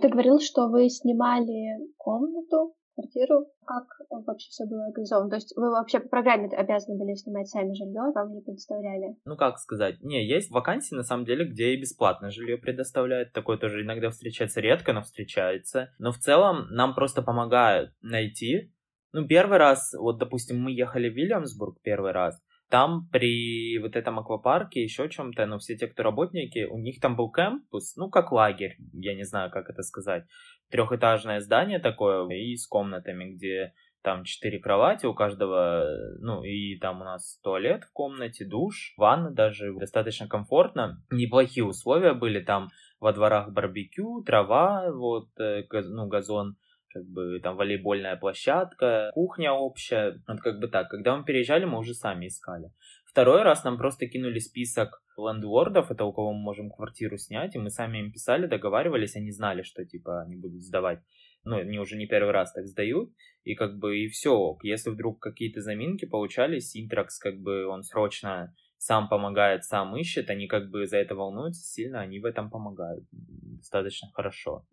Ты 0.00 0.08
говорил, 0.08 0.40
что 0.40 0.68
вы 0.68 0.88
снимали 0.88 1.86
комнату 1.96 2.74
квартиру, 2.94 3.46
как 3.64 3.84
вообще 4.10 4.48
все 4.50 4.66
было 4.66 4.86
организовано? 4.86 5.30
То 5.30 5.36
есть 5.36 5.56
вы 5.56 5.70
вообще 5.70 6.00
по 6.00 6.08
программе 6.08 6.48
обязаны 6.48 6.98
были 6.98 7.14
снимать 7.14 7.48
сами 7.48 7.72
жилье, 7.74 8.12
вам 8.14 8.34
не 8.34 8.40
предоставляли? 8.40 9.16
Ну, 9.24 9.36
как 9.36 9.58
сказать? 9.58 10.00
Не, 10.02 10.26
есть 10.26 10.50
вакансии, 10.50 10.94
на 10.94 11.02
самом 11.02 11.24
деле, 11.24 11.44
где 11.44 11.74
и 11.74 11.80
бесплатное 11.80 12.30
жилье 12.30 12.56
предоставляют. 12.56 13.32
Такое 13.32 13.56
тоже 13.56 13.82
иногда 13.82 14.10
встречается 14.10 14.60
редко, 14.60 14.92
но 14.92 15.02
встречается. 15.02 15.90
Но 15.98 16.12
в 16.12 16.18
целом 16.18 16.68
нам 16.70 16.94
просто 16.94 17.22
помогают 17.22 17.92
найти. 18.02 18.72
Ну, 19.12 19.26
первый 19.26 19.58
раз, 19.58 19.92
вот, 19.98 20.18
допустим, 20.18 20.60
мы 20.60 20.72
ехали 20.72 21.08
в 21.08 21.14
Вильямсбург 21.14 21.78
первый 21.82 22.12
раз, 22.12 22.42
там 22.72 23.06
при 23.12 23.78
вот 23.80 23.96
этом 23.96 24.18
аквапарке, 24.18 24.82
еще 24.82 25.10
чем-то, 25.10 25.44
ну, 25.44 25.58
все 25.58 25.76
те, 25.76 25.88
кто 25.88 26.02
работники, 26.02 26.64
у 26.64 26.78
них 26.78 27.00
там 27.00 27.16
был 27.16 27.30
кампус, 27.30 27.96
ну, 27.96 28.08
как 28.08 28.32
лагерь, 28.32 28.78
я 28.94 29.14
не 29.14 29.24
знаю, 29.24 29.50
как 29.50 29.68
это 29.68 29.82
сказать. 29.82 30.24
Трехэтажное 30.70 31.40
здание 31.40 31.80
такое, 31.80 32.26
и 32.30 32.56
с 32.56 32.66
комнатами, 32.66 33.34
где 33.34 33.74
там 34.00 34.24
четыре 34.24 34.58
кровати 34.58 35.04
у 35.04 35.12
каждого, 35.12 35.84
ну, 36.20 36.44
и 36.44 36.78
там 36.78 37.02
у 37.02 37.04
нас 37.04 37.38
туалет 37.42 37.84
в 37.84 37.92
комнате, 37.92 38.46
душ, 38.46 38.94
ванна 38.96 39.30
даже, 39.30 39.74
достаточно 39.74 40.26
комфортно. 40.26 41.04
Неплохие 41.10 41.66
условия 41.66 42.14
были, 42.14 42.40
там 42.40 42.70
во 43.00 43.12
дворах 43.12 43.52
барбекю, 43.52 44.22
трава, 44.24 44.90
вот, 44.90 45.28
э, 45.38 45.64
ну, 45.70 46.06
газон, 46.06 46.56
как 46.92 47.04
бы 47.04 47.40
там 47.42 47.56
волейбольная 47.56 48.16
площадка, 48.16 49.10
кухня 49.14 49.52
общая, 49.52 50.20
вот 50.26 50.40
как 50.40 50.58
бы 50.58 50.68
так. 50.68 50.88
Когда 50.88 51.16
мы 51.16 51.24
переезжали, 51.24 51.64
мы 51.64 51.78
уже 51.78 51.94
сами 51.94 52.26
искали. 52.26 52.70
Второй 53.04 53.42
раз 53.42 53.64
нам 53.64 53.76
просто 53.76 54.06
кинули 54.06 54.38
список 54.38 55.02
лендвордов, 55.18 55.90
это 55.90 56.04
у 56.04 56.12
кого 56.12 56.32
мы 56.32 56.40
можем 56.40 56.70
квартиру 56.70 57.18
снять, 57.18 57.54
и 57.54 57.58
мы 57.58 57.70
сами 57.70 57.98
им 57.98 58.10
писали, 58.10 58.46
договаривались, 58.46 59.16
они 59.16 59.30
знали, 59.30 59.62
что 59.62 59.84
типа 59.84 60.22
они 60.22 60.36
будут 60.36 60.62
сдавать. 60.62 61.00
Ну, 61.44 61.58
они 61.58 61.78
уже 61.78 61.96
не 61.96 62.06
первый 62.06 62.32
раз 62.32 62.52
так 62.52 62.66
сдают, 62.66 63.10
и 63.44 63.54
как 63.54 63.78
бы 63.78 63.98
и 63.98 64.08
все. 64.08 64.56
Если 64.62 64.90
вдруг 64.90 65.20
какие-то 65.20 65.60
заминки 65.60 66.06
получались, 66.06 66.76
Интракс 66.76 67.18
как 67.18 67.38
бы 67.38 67.66
он 67.66 67.82
срочно 67.82 68.54
сам 68.78 69.08
помогает, 69.08 69.64
сам 69.64 69.96
ищет, 69.96 70.30
они 70.30 70.46
как 70.46 70.70
бы 70.70 70.86
за 70.86 70.98
это 70.98 71.14
волнуются 71.14 71.62
сильно, 71.62 72.00
они 72.00 72.18
в 72.18 72.24
этом 72.24 72.50
помогают 72.50 73.04
достаточно 73.10 74.08
хорошо. 74.12 74.64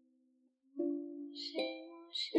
Что 2.19 2.35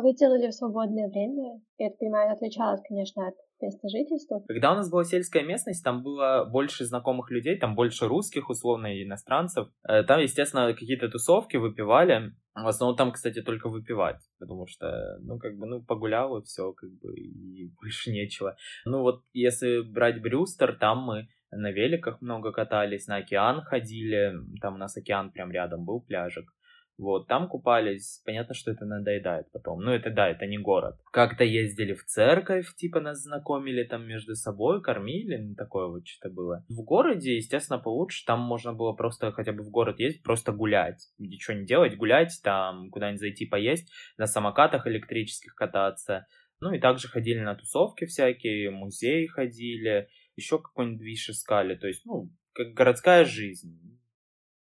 вы 0.00 0.14
делали 0.14 0.48
в 0.48 0.54
свободное 0.54 1.08
время? 1.08 1.60
Я 1.76 1.90
так 1.90 1.98
понимаю, 1.98 2.32
отличалось, 2.32 2.80
конечно, 2.88 3.28
от 3.28 3.34
места 3.60 3.88
жительства. 3.90 4.42
Когда 4.48 4.72
у 4.72 4.76
нас 4.76 4.90
была 4.90 5.04
сельская 5.04 5.42
местность, 5.42 5.84
там 5.84 6.02
было 6.02 6.46
больше 6.50 6.86
знакомых 6.86 7.30
людей, 7.30 7.58
там 7.58 7.74
больше 7.74 8.08
русских, 8.08 8.48
условно, 8.48 8.86
иностранцев. 9.02 9.68
Э, 9.86 10.02
там, 10.02 10.20
естественно, 10.20 10.72
какие-то 10.72 11.10
тусовки 11.10 11.58
выпивали. 11.58 12.32
В 12.54 12.66
основном 12.66 12.96
там, 12.96 13.12
кстати, 13.12 13.42
только 13.42 13.68
выпивать, 13.68 14.20
потому 14.38 14.66
что, 14.66 15.18
ну, 15.20 15.38
как 15.38 15.56
бы, 15.56 15.66
ну, 15.66 15.82
погулял 15.82 16.36
и 16.36 16.44
все, 16.44 16.72
как 16.72 16.90
бы, 16.90 17.14
и 17.16 17.70
больше 17.80 18.10
нечего. 18.10 18.56
Ну, 18.84 19.02
вот, 19.02 19.24
если 19.32 19.82
брать 19.82 20.20
Брюстер, 20.20 20.76
там 20.76 20.98
мы 20.98 21.28
на 21.52 21.70
великах 21.70 22.20
много 22.20 22.52
катались, 22.52 23.06
на 23.06 23.16
океан 23.16 23.62
ходили, 23.62 24.34
там 24.60 24.74
у 24.74 24.78
нас 24.78 24.96
океан 24.96 25.30
прям 25.30 25.50
рядом 25.52 25.84
был, 25.84 26.00
пляжик. 26.00 26.52
Вот, 27.00 27.28
там 27.28 27.48
купались. 27.48 28.20
Понятно, 28.26 28.54
что 28.54 28.70
это 28.70 28.84
надоедает 28.84 29.50
потом. 29.52 29.80
Ну, 29.80 29.90
это 29.90 30.10
да, 30.10 30.28
это 30.28 30.46
не 30.46 30.58
город. 30.58 30.96
Как-то 31.10 31.44
ездили 31.44 31.94
в 31.94 32.04
церковь, 32.04 32.74
типа 32.76 33.00
нас 33.00 33.22
знакомили 33.22 33.84
там 33.84 34.06
между 34.06 34.34
собой, 34.34 34.82
кормили, 34.82 35.38
ну, 35.38 35.54
такое 35.54 35.86
вот 35.86 36.06
что-то 36.06 36.34
было. 36.34 36.62
В 36.68 36.84
городе, 36.84 37.36
естественно, 37.36 37.78
получше. 37.78 38.26
Там 38.26 38.40
можно 38.40 38.74
было 38.74 38.92
просто 38.92 39.32
хотя 39.32 39.52
бы 39.52 39.62
в 39.62 39.70
город 39.70 39.98
ездить, 39.98 40.22
просто 40.22 40.52
гулять. 40.52 41.08
Ничего 41.16 41.56
не 41.56 41.64
делать, 41.64 41.96
гулять, 41.96 42.38
там 42.44 42.90
куда-нибудь 42.90 43.20
зайти 43.20 43.46
поесть, 43.46 43.90
на 44.18 44.26
самокатах 44.26 44.86
электрических 44.86 45.54
кататься. 45.54 46.26
Ну, 46.60 46.70
и 46.74 46.78
также 46.78 47.08
ходили 47.08 47.40
на 47.40 47.54
тусовки 47.54 48.04
всякие, 48.04 48.70
музеи 48.70 49.24
ходили, 49.24 50.08
еще 50.36 50.58
какой-нибудь 50.58 50.98
движ 50.98 51.30
искали. 51.30 51.76
То 51.76 51.86
есть, 51.86 52.04
ну, 52.04 52.30
как 52.52 52.74
городская 52.74 53.24
жизнь 53.24 53.99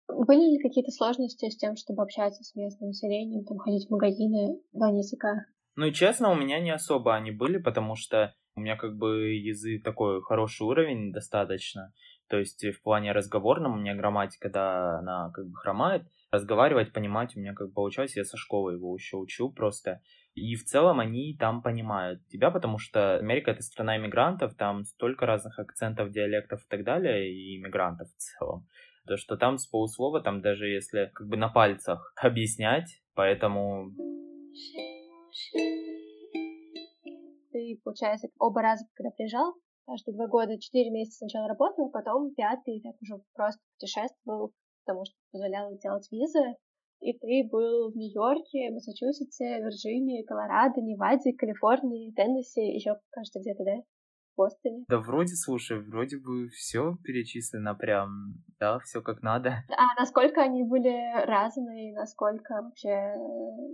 были 0.09 0.55
ли 0.55 0.59
какие-то 0.59 0.91
сложности 0.91 1.49
с 1.49 1.57
тем, 1.57 1.75
чтобы 1.75 2.03
общаться 2.03 2.43
с 2.43 2.55
местным 2.55 2.89
населением, 2.89 3.45
там, 3.45 3.57
ходить 3.57 3.87
в 3.87 3.91
магазины 3.91 4.59
в 4.73 4.95
языка? 4.95 5.45
Ну 5.75 5.85
и 5.85 5.93
честно, 5.93 6.31
у 6.31 6.35
меня 6.35 6.59
не 6.59 6.71
особо 6.71 7.15
они 7.15 7.31
были, 7.31 7.57
потому 7.57 7.95
что 7.95 8.33
у 8.55 8.61
меня 8.61 8.75
как 8.75 8.97
бы 8.97 9.33
язык 9.33 9.83
такой 9.83 10.21
хороший 10.21 10.63
уровень 10.63 11.13
достаточно. 11.13 11.93
То 12.27 12.37
есть 12.37 12.63
в 12.63 12.81
плане 12.83 13.11
разговорном 13.11 13.73
у 13.73 13.77
меня 13.77 13.95
грамматика, 13.95 14.49
да, 14.49 14.99
она 14.99 15.31
как 15.33 15.47
бы 15.47 15.55
хромает. 15.55 16.03
Разговаривать, 16.31 16.93
понимать 16.93 17.35
у 17.35 17.39
меня 17.39 17.53
как 17.53 17.69
бы 17.69 17.73
получалось. 17.73 18.15
Я 18.15 18.23
со 18.23 18.37
школы 18.37 18.73
его 18.73 18.93
еще 18.93 19.17
учу 19.17 19.51
просто. 19.51 20.01
И 20.35 20.55
в 20.55 20.63
целом 20.63 20.99
они 20.99 21.35
там 21.39 21.63
понимают 21.63 22.25
тебя, 22.27 22.51
потому 22.51 22.77
что 22.77 23.15
Америка— 23.17 23.51
это 23.51 23.63
страна 23.63 23.97
иммигрантов, 23.97 24.55
там 24.55 24.83
столько 24.83 25.25
разных 25.25 25.57
акцентов, 25.57 26.11
диалектов 26.11 26.61
и 26.63 26.67
так 26.69 26.83
далее, 26.83 27.33
и 27.33 27.57
иммигрантов 27.57 28.09
в 28.09 28.17
целом. 28.17 28.67
То, 29.09 29.17
что 29.17 29.37
там 29.37 29.57
с 29.57 29.65
полуслова, 29.65 30.21
там 30.21 30.39
даже 30.39 30.67
если 30.67 31.09
как 31.15 31.27
бы 31.27 31.35
на 31.35 31.49
пальцах 31.49 32.13
объяснять, 32.21 33.01
поэтому... 33.15 33.89
Ты, 37.51 37.79
получается, 37.83 38.27
оба 38.37 38.61
раза, 38.61 38.85
когда 38.93 39.09
приезжал, 39.09 39.55
каждые 39.87 40.13
два 40.13 40.27
года, 40.27 40.59
четыре 40.59 40.91
месяца 40.91 41.25
сначала 41.25 41.47
работал, 41.47 41.89
потом 41.89 42.35
пятый 42.35 42.81
так 42.83 42.93
уже 43.01 43.23
просто 43.33 43.59
путешествовал, 43.73 44.53
потому 44.85 45.05
что 45.05 45.15
позволяло 45.31 45.75
делать 45.79 46.07
визы. 46.11 46.53
И 47.01 47.17
ты 47.17 47.49
был 47.49 47.91
в 47.91 47.95
Нью-Йорке, 47.95 48.69
Массачусетсе, 48.69 49.57
Вирджинии, 49.57 50.21
Колорадо, 50.21 50.81
Неваде, 50.81 51.33
Калифорнии, 51.33 52.13
Теннесси, 52.13 52.61
еще, 52.61 52.93
кажется, 53.09 53.39
где-то, 53.39 53.63
да? 53.63 53.77
Бостоне. 54.39 54.85
Да 54.87 54.99
вроде, 54.99 55.35
слушай, 55.35 55.79
вроде 55.79 56.17
бы 56.17 56.47
все 56.47 56.95
перечислено 57.03 57.75
прям, 57.75 58.35
да, 58.57 58.79
все 58.79 59.01
как 59.01 59.21
надо. 59.21 59.65
А 59.69 59.99
насколько 59.99 60.41
они 60.41 60.63
были 60.63 61.25
разные, 61.25 61.93
насколько 61.93 62.61
вообще, 62.61 63.15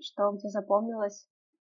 что 0.01 0.31
где 0.31 0.49
запомнилось? 0.49 1.27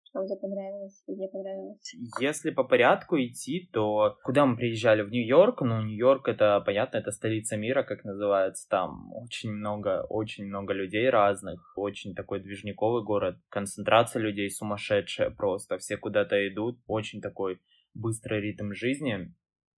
Что 0.10 0.24
где 0.24 0.38
понравилось 0.38 1.04
и 1.08 1.16
не 1.16 1.28
понравилось? 1.28 1.94
Если 2.22 2.52
по 2.52 2.64
порядку 2.64 3.18
идти, 3.18 3.70
то 3.74 4.18
куда 4.24 4.46
мы 4.46 4.56
приезжали? 4.56 5.02
В 5.02 5.12
Нью-Йорк. 5.12 5.62
Ну, 5.62 5.82
Нью-Йорк 5.82 6.30
это, 6.30 6.64
понятно, 6.66 6.98
это 7.00 7.12
столица 7.12 7.58
мира, 7.58 7.84
как 7.84 8.06
называется. 8.06 8.70
Там 8.70 9.12
очень 9.12 9.52
много, 9.52 10.06
очень 10.08 10.46
много 10.46 10.74
людей 10.74 11.10
разных. 11.10 11.74
Очень 11.76 12.16
такой 12.16 12.40
движниковый 12.40 13.04
город. 13.04 13.36
Концентрация 13.50 14.22
людей 14.22 14.50
сумасшедшая 14.50 15.30
просто. 15.30 15.78
Все 15.78 15.98
куда-то 15.98 16.36
идут. 16.48 16.80
Очень 16.88 17.20
такой 17.20 17.60
быстрый 18.00 18.42
ритм 18.42 18.74
жизни, 18.74 19.34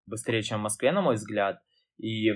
быстрее, 0.06 0.42
чем 0.42 0.60
в 0.60 0.64
Москве, 0.64 0.92
на 0.92 1.02
мой 1.02 1.16
взгляд. 1.16 1.62
И 1.98 2.32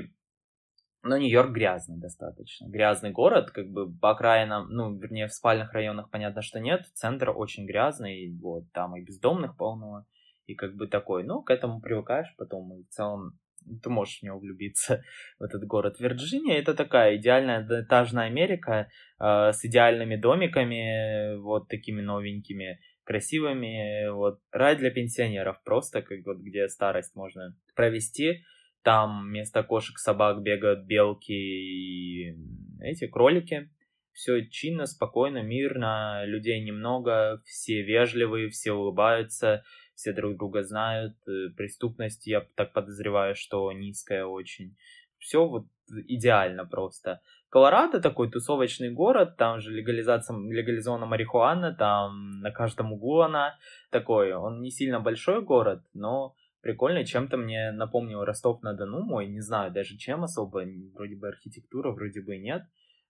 но 1.06 1.18
Нью-Йорк 1.18 1.52
грязный 1.52 1.98
достаточно. 1.98 2.68
Грязный 2.70 3.12
город, 3.12 3.52
как 3.52 3.70
бы 3.70 3.94
по 3.94 4.12
окраинам, 4.12 4.70
ну, 4.70 4.98
вернее, 4.98 5.28
в 5.28 5.34
спальных 5.34 5.74
районах 5.74 6.10
понятно, 6.10 6.42
что 6.42 6.62
нет. 6.62 6.86
Центр 6.94 7.32
очень 7.36 7.66
грязный, 7.66 8.34
вот, 8.42 8.72
там 8.72 8.96
и 8.96 9.04
бездомных 9.04 9.58
полно, 9.58 10.06
и 10.46 10.56
как 10.56 10.76
бы 10.76 10.88
такой. 10.88 11.26
Ну, 11.26 11.42
к 11.42 11.52
этому 11.52 11.82
привыкаешь 11.82 12.34
потом, 12.38 12.74
и 12.80 12.84
в 12.84 12.88
целом 12.88 13.38
ты 13.82 13.90
можешь 13.90 14.20
в 14.20 14.24
него 14.24 14.40
влюбиться, 14.40 15.04
в 15.40 15.44
этот 15.44 15.66
город. 15.66 16.00
Вирджиния 16.00 16.58
это 16.58 16.74
такая 16.74 17.18
идеальная 17.18 17.68
этажная 17.82 18.28
Америка 18.28 18.90
э, 19.20 19.52
с 19.52 19.66
идеальными 19.66 20.16
домиками, 20.16 21.38
вот 21.38 21.68
такими 21.68 22.00
новенькими, 22.00 22.80
красивыми, 23.04 24.10
вот, 24.10 24.40
рай 24.52 24.76
для 24.76 24.92
пенсионеров, 24.92 25.62
просто 25.64 26.02
как 26.02 26.26
вот 26.26 26.38
где 26.38 26.68
старость 26.68 27.16
можно 27.16 27.56
провести, 27.76 28.44
там 28.84 29.28
вместо 29.28 29.64
кошек, 29.64 29.98
собак 29.98 30.42
бегают 30.42 30.86
белки 30.86 31.34
и 31.34 32.38
эти 32.82 33.08
кролики, 33.08 33.70
все 34.12 34.46
чинно, 34.46 34.86
спокойно, 34.86 35.42
мирно, 35.42 36.24
людей 36.26 36.62
немного, 36.62 37.42
все 37.46 37.82
вежливые, 37.82 38.50
все 38.50 38.74
улыбаются, 38.74 39.64
все 39.96 40.14
друг 40.14 40.38
друга 40.38 40.64
знают, 40.64 41.16
э, 41.28 41.50
преступность, 41.58 42.28
я 42.28 42.42
так 42.56 42.74
подозреваю, 42.74 43.36
что 43.36 43.72
низкая 43.72 44.26
очень. 44.26 44.76
Все 45.18 45.48
вот 45.48 45.66
идеально 46.08 46.66
просто. 46.66 47.22
Колорадо 47.54 48.02
такой 48.02 48.32
тусовочный 48.32 48.90
город, 48.90 49.38
там 49.38 49.60
же 49.60 49.72
легализация, 49.72 50.36
легализована 50.36 51.06
марихуана, 51.06 51.72
там 51.76 52.40
на 52.40 52.50
каждом 52.50 52.94
углу 52.94 53.20
она 53.20 53.60
такой, 53.92 54.34
он 54.34 54.62
не 54.62 54.72
сильно 54.72 55.00
большой 55.00 55.44
город, 55.44 55.84
но 55.94 56.34
прикольный, 56.62 57.06
чем-то 57.06 57.38
мне 57.38 57.72
напомнил 57.72 58.24
Ростов-на-Дону 58.24 59.04
мой, 59.04 59.28
не 59.28 59.40
знаю 59.40 59.72
даже 59.72 59.98
чем 59.98 60.24
особо, 60.24 60.64
вроде 60.96 61.16
бы 61.16 61.28
архитектура, 61.28 61.92
вроде 61.92 62.22
бы 62.22 62.38
и 62.38 62.40
нет, 62.40 62.64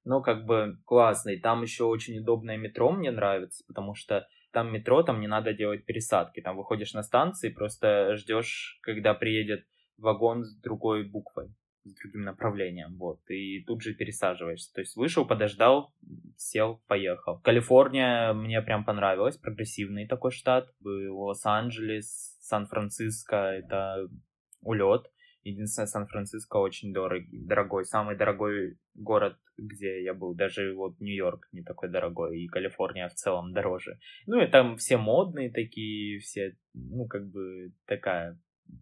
но 0.03 0.21
как 0.21 0.43
бы 0.43 0.77
классный, 0.83 1.39
там 1.39 1.61
еще 1.61 1.85
очень 1.85 2.19
удобное 2.19 2.57
метро 2.57 2.91
мне 2.91 3.11
нравится, 3.11 3.63
потому 3.65 3.95
что 3.95 4.27
там 4.51 4.73
метро, 4.73 5.03
там 5.03 5.21
не 5.21 5.27
надо 5.27 5.53
делать 5.53 5.85
пересадки, 5.85 6.41
там 6.41 6.57
выходишь 6.57 6.93
на 6.93 7.03
станции, 7.03 7.47
просто 7.47 8.17
ждешь, 8.17 8.77
когда 8.81 9.13
приедет 9.13 9.65
вагон 9.97 10.43
с 10.43 10.53
другой 10.57 11.05
буквой 11.05 11.53
с 11.85 11.93
другим 11.93 12.21
направлением, 12.23 12.97
вот, 12.97 13.19
и 13.29 13.63
тут 13.65 13.81
же 13.81 13.93
пересаживаешься. 13.93 14.73
То 14.73 14.81
есть 14.81 14.95
вышел, 14.95 15.25
подождал, 15.25 15.93
сел, 16.37 16.81
поехал. 16.87 17.39
Калифорния 17.39 18.33
мне 18.33 18.61
прям 18.61 18.85
понравилась, 18.85 19.37
прогрессивный 19.37 20.07
такой 20.07 20.31
штат. 20.31 20.69
Лос-Анджелес, 20.83 22.37
Сан-Франциско, 22.41 23.35
это 23.35 24.07
улет. 24.61 25.09
Единственное, 25.43 25.87
Сан-Франциско 25.87 26.55
очень 26.55 26.93
дорогий, 26.93 27.45
дорогой, 27.45 27.83
самый 27.83 28.15
дорогой 28.15 28.77
город, 28.93 29.37
где 29.57 30.01
я 30.01 30.13
был. 30.13 30.33
Даже 30.35 30.73
вот 30.73 30.99
Нью-Йорк 31.01 31.49
не 31.51 31.63
такой 31.63 31.89
дорогой, 31.89 32.39
и 32.39 32.47
Калифорния 32.47 33.09
в 33.09 33.13
целом 33.13 33.51
дороже. 33.51 33.99
Ну 34.25 34.41
и 34.41 34.47
там 34.47 34.77
все 34.77 34.95
модные 34.97 35.51
такие, 35.51 36.19
все, 36.19 36.55
ну 36.73 37.07
как 37.07 37.29
бы 37.29 37.73
такая 37.85 38.39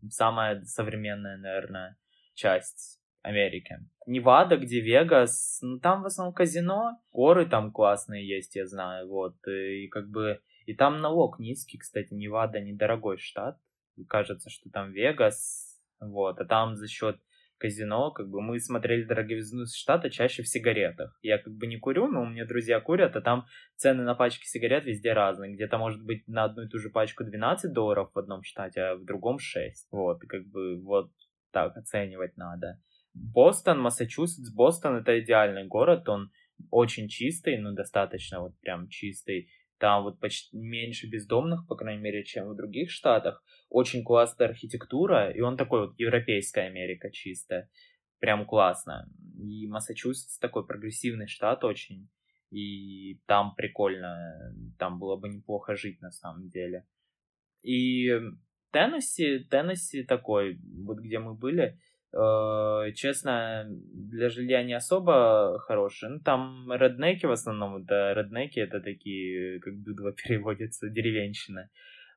самая 0.10 0.64
современная, 0.64 1.38
наверное, 1.38 1.98
часть 2.34 3.00
Америки. 3.22 3.78
Невада, 4.08 4.58
где 4.58 4.82
Вегас, 4.82 5.60
ну 5.62 5.80
там 5.80 6.02
в 6.02 6.06
основном 6.06 6.34
казино, 6.34 7.00
горы 7.12 7.46
там 7.46 7.72
классные 7.72 8.28
есть, 8.28 8.56
я 8.56 8.66
знаю, 8.66 9.08
вот, 9.08 9.36
и 9.48 9.88
как 9.88 10.10
бы, 10.10 10.42
и 10.66 10.74
там 10.74 11.00
налог 11.02 11.40
низкий, 11.40 11.78
кстати, 11.78 12.14
Невада 12.14 12.60
недорогой 12.60 13.18
штат, 13.18 13.60
кажется, 14.08 14.50
что 14.50 14.70
там 14.70 14.92
Вегас, 14.92 15.80
вот, 16.00 16.40
а 16.40 16.46
там 16.46 16.76
за 16.76 16.88
счет 16.88 17.20
казино, 17.62 18.12
как 18.12 18.28
бы 18.28 18.42
мы 18.42 18.60
смотрели 18.60 19.04
дороговизну 19.04 19.66
штата 19.68 20.10
чаще 20.10 20.42
в 20.42 20.48
сигаретах. 20.48 21.18
Я 21.22 21.38
как 21.38 21.54
бы 21.54 21.68
не 21.68 21.78
курю, 21.78 22.08
но 22.08 22.24
у 22.24 22.26
меня 22.26 22.46
друзья 22.46 22.82
курят, 22.82 23.16
а 23.16 23.22
там 23.22 23.46
цены 23.76 24.04
на 24.04 24.16
пачки 24.16 24.46
сигарет 24.46 24.86
везде 24.86 25.14
разные. 25.14 25.54
Где-то 25.54 25.78
может 25.78 26.04
быть 26.04 26.28
на 26.28 26.46
одну 26.46 26.64
и 26.64 26.68
ту 26.68 26.80
же 26.80 26.90
пачку 26.90 27.24
12 27.24 27.72
долларов 27.72 28.10
в 28.14 28.18
одном 28.18 28.42
штате, 28.42 28.82
а 28.82 28.96
в 28.96 29.06
другом 29.06 29.38
6. 29.38 29.90
Вот, 29.92 30.22
как 30.28 30.48
бы 30.48 30.82
вот 30.82 31.12
так 31.52 31.78
оценивать 31.78 32.38
надо. 32.38 32.80
Бостон, 33.14 33.80
Массачусетс, 33.82 34.54
Бостон 34.54 34.98
это 34.98 35.20
идеальный 35.20 35.68
город, 35.68 36.08
он 36.08 36.32
очень 36.70 37.08
чистый, 37.08 37.58
ну 37.58 37.74
достаточно 37.74 38.42
вот 38.42 38.60
прям 38.60 38.88
чистый. 38.88 39.50
Там 39.80 40.04
вот 40.04 40.20
почти 40.20 40.56
меньше 40.56 41.10
бездомных, 41.10 41.68
по 41.68 41.76
крайней 41.76 42.02
мере, 42.02 42.24
чем 42.24 42.50
в 42.50 42.56
других 42.56 42.92
штатах. 42.92 43.44
Очень 43.70 44.04
классная 44.04 44.48
архитектура, 44.50 45.32
и 45.32 45.42
он 45.42 45.58
такой 45.58 45.88
вот 45.88 46.00
европейская 46.00 46.68
Америка 46.68 47.10
чистая. 47.12 47.68
Прям 48.20 48.46
классно. 48.46 49.10
И 49.40 49.66
Массачусетс 49.68 50.38
такой 50.38 50.68
прогрессивный 50.68 51.28
штат 51.28 51.64
очень. 51.64 52.10
И 52.52 53.20
там 53.26 53.56
прикольно, 53.56 54.54
там 54.78 55.00
было 55.00 55.16
бы 55.16 55.30
неплохо 55.30 55.76
жить 55.76 56.00
на 56.02 56.12
самом 56.12 56.48
деле. 56.50 56.86
И 57.64 58.12
Теннесси, 58.72 59.40
Теннесси 59.50 60.04
такой, 60.04 60.60
вот 60.86 61.00
где 61.00 61.20
мы 61.20 61.34
были, 61.34 61.78
Э, 62.14 62.92
честно, 62.94 63.66
для 63.70 64.30
жилья 64.30 64.64
не 64.64 64.74
особо 64.74 65.60
хороший. 65.60 66.10
Ну, 66.10 66.20
там 66.20 66.72
реднеки 66.74 67.26
в 67.26 67.32
основном, 67.32 67.84
это 67.84 68.14
реднеки, 68.14 68.60
это 68.60 68.82
такие, 68.82 69.60
как 69.60 69.82
Дудова 69.82 70.12
переводится, 70.24 70.90
деревенщины. 70.90 71.70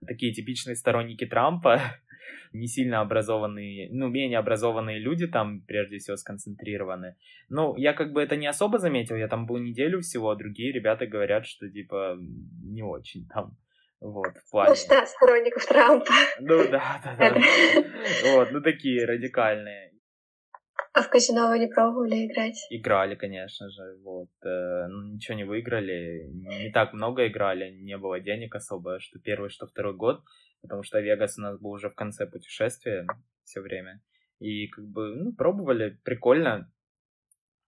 Такие 0.06 0.32
типичные 0.32 0.74
сторонники 0.74 1.26
Трампа, 1.26 1.80
не 2.52 2.66
сильно 2.66 3.00
образованные, 3.00 3.88
ну, 3.92 4.08
менее 4.08 4.38
образованные 4.38 4.98
люди 4.98 5.28
там, 5.28 5.60
прежде 5.60 5.98
всего, 5.98 6.16
сконцентрированы. 6.16 7.14
Ну, 7.48 7.76
я 7.76 7.92
как 7.92 8.12
бы 8.12 8.20
это 8.20 8.36
не 8.36 8.48
особо 8.48 8.78
заметил, 8.78 9.14
я 9.14 9.28
там 9.28 9.46
был 9.46 9.58
неделю 9.58 10.00
всего, 10.00 10.30
а 10.30 10.36
другие 10.36 10.72
ребята 10.72 11.06
говорят, 11.06 11.46
что, 11.46 11.70
типа, 11.70 12.18
не 12.64 12.82
очень 12.82 13.28
там. 13.28 13.56
Вот, 14.04 14.36
в 14.36 14.50
плане... 14.50 14.68
Ну, 14.70 15.06
сторонников 15.06 15.64
Трампа. 15.64 16.12
Ну 16.38 16.68
да, 16.70 17.00
да, 17.02 17.16
да. 17.16 17.40
Вот, 18.34 18.52
ну 18.52 18.60
такие 18.60 19.06
радикальные. 19.06 19.94
А 20.92 21.02
в 21.02 21.08
казино 21.08 21.48
вы 21.48 21.58
не 21.58 21.68
пробовали 21.68 22.26
играть? 22.26 22.66
Играли, 22.68 23.14
конечно 23.14 23.70
же, 23.70 23.96
вот. 24.02 24.28
Э, 24.44 24.88
ну, 24.88 25.14
ничего 25.14 25.38
не 25.38 25.44
выиграли, 25.44 26.28
не 26.30 26.70
так 26.70 26.92
много 26.92 27.26
играли, 27.26 27.70
не 27.70 27.96
было 27.96 28.20
денег 28.20 28.54
особо, 28.54 29.00
что 29.00 29.18
первый, 29.18 29.48
что 29.48 29.66
второй 29.66 29.94
год, 29.94 30.22
потому 30.60 30.82
что 30.82 31.00
Вегас 31.00 31.38
у 31.38 31.40
нас 31.40 31.58
был 31.58 31.70
уже 31.70 31.88
в 31.88 31.94
конце 31.94 32.26
путешествия 32.26 33.06
все 33.44 33.62
время. 33.62 34.02
И 34.38 34.68
как 34.68 34.84
бы, 34.84 35.14
ну, 35.16 35.32
пробовали, 35.32 35.98
прикольно. 36.04 36.70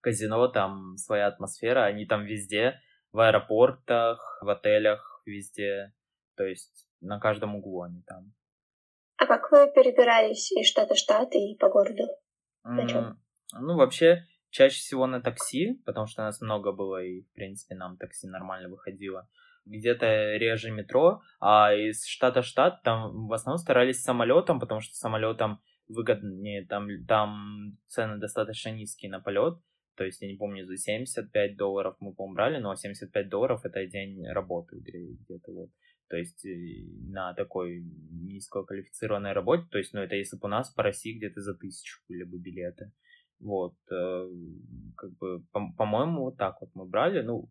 Казино, 0.03 0.49
там 0.49 0.99
своя 0.99 1.29
атмосфера, 1.29 1.87
они 1.87 2.05
там 2.05 2.27
везде, 2.27 2.79
в 3.11 3.21
аэропортах, 3.21 4.39
в 4.43 4.49
отелях, 4.51 5.23
везде. 5.25 5.95
То 6.37 6.45
есть 6.45 6.89
на 7.01 7.19
каждом 7.19 7.57
углу 7.57 7.83
они 7.83 8.03
там. 8.03 8.33
А 9.17 9.27
как 9.27 9.51
вы 9.51 9.71
перебирались 9.75 10.53
из 10.53 10.69
штата 10.69 10.95
в 10.95 10.99
штат 10.99 11.35
и 11.35 11.57
по 11.59 11.69
городу? 11.69 12.05
На 12.65 12.87
чем? 12.87 13.19
Ну, 13.53 13.77
вообще, 13.77 14.27
чаще 14.51 14.79
всего 14.79 15.07
на 15.07 15.23
такси, 15.23 15.81
потому 15.87 16.07
что 16.07 16.23
нас 16.23 16.41
много 16.41 16.73
было, 16.73 17.03
и, 17.03 17.23
в 17.23 17.33
принципе, 17.33 17.75
нам 17.75 17.97
такси 17.97 18.27
нормально 18.27 18.69
выходило. 18.69 19.29
Где-то 19.65 20.37
реже 20.37 20.71
метро, 20.71 21.23
а 21.41 21.75
из 21.75 22.05
штата 22.07 22.43
в 22.43 22.45
штат 22.45 22.83
там 22.83 23.27
в 23.27 23.33
основном 23.33 23.59
старались 23.59 24.03
самолетом, 24.03 24.61
потому 24.61 24.81
что 24.81 24.95
самолетом 24.95 25.61
выгоднее, 25.89 26.67
там, 26.67 26.89
там 27.07 27.79
цены 27.87 28.19
достаточно 28.19 28.71
низкие 28.71 29.11
на 29.11 29.21
полет. 29.21 29.59
То 29.97 30.05
есть, 30.05 30.21
я 30.21 30.29
не 30.29 30.37
помню, 30.37 30.67
за 30.67 30.77
75 30.77 31.57
долларов 31.57 31.97
мы, 32.01 32.15
по 32.15 32.27
брали, 32.29 32.59
но 32.59 32.75
75 32.75 33.29
долларов 33.29 33.65
это 33.65 33.87
день 33.87 34.27
работы 34.29 34.77
где-то 34.77 35.53
вот 35.53 35.71
то 36.09 36.17
есть 36.17 36.45
э, 36.45 36.85
на 37.09 37.35
такой 37.35 37.85
низкоквалифицированной 38.11 39.33
работе, 39.33 39.67
то 39.71 39.79
есть, 39.79 39.93
ну, 39.93 40.01
это 40.01 40.17
если 40.17 40.37
бы 40.37 40.47
у 40.47 40.51
нас 40.51 40.71
по 40.71 40.83
России 40.83 41.17
где-то 41.17 41.41
за 41.41 41.55
тысячу 41.55 42.01
были 42.09 42.25
бы 42.25 42.39
билеты, 42.39 42.93
вот, 43.41 43.75
э, 43.91 44.29
как 44.97 45.17
бы, 45.19 45.45
по-моему, 45.53 46.25
вот 46.25 46.37
так 46.37 46.61
вот 46.61 46.71
мы 46.75 46.87
брали, 46.87 47.23
ну, 47.23 47.51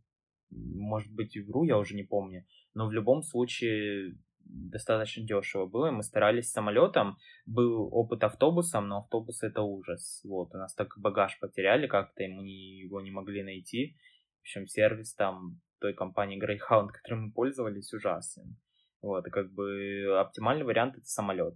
может 0.49 1.11
быть, 1.13 1.35
и 1.35 1.41
вру, 1.41 1.63
я 1.63 1.77
уже 1.77 1.95
не 1.95 2.03
помню, 2.03 2.45
но 2.73 2.87
в 2.87 2.91
любом 2.91 3.23
случае 3.23 4.17
достаточно 4.45 5.25
дешево 5.25 5.65
было, 5.65 5.91
мы 5.91 6.03
старались 6.03 6.51
самолетом, 6.51 7.17
был 7.45 7.89
опыт 7.91 8.23
автобусом, 8.23 8.87
но 8.87 8.99
автобус 8.99 9.43
это 9.43 9.61
ужас, 9.63 10.21
вот, 10.23 10.53
у 10.53 10.57
нас 10.57 10.73
так 10.75 10.93
багаж 10.97 11.37
потеряли 11.39 11.87
как-то, 11.87 12.23
и 12.23 12.27
мы 12.27 12.47
его 12.47 13.01
не 13.01 13.11
могли 13.11 13.43
найти, 13.43 13.97
в 14.37 14.41
общем, 14.41 14.67
сервис 14.67 15.13
там 15.13 15.59
той 15.79 15.93
компании 15.93 16.41
Greyhound, 16.41 16.89
которой 16.89 17.21
мы 17.21 17.31
пользовались, 17.31 17.93
ужасен. 17.93 18.57
Вот, 19.01 19.27
и 19.27 19.29
как 19.29 19.51
бы 19.51 20.17
оптимальный 20.19 20.65
вариант 20.65 20.97
это 20.97 21.05
самолет. 21.05 21.55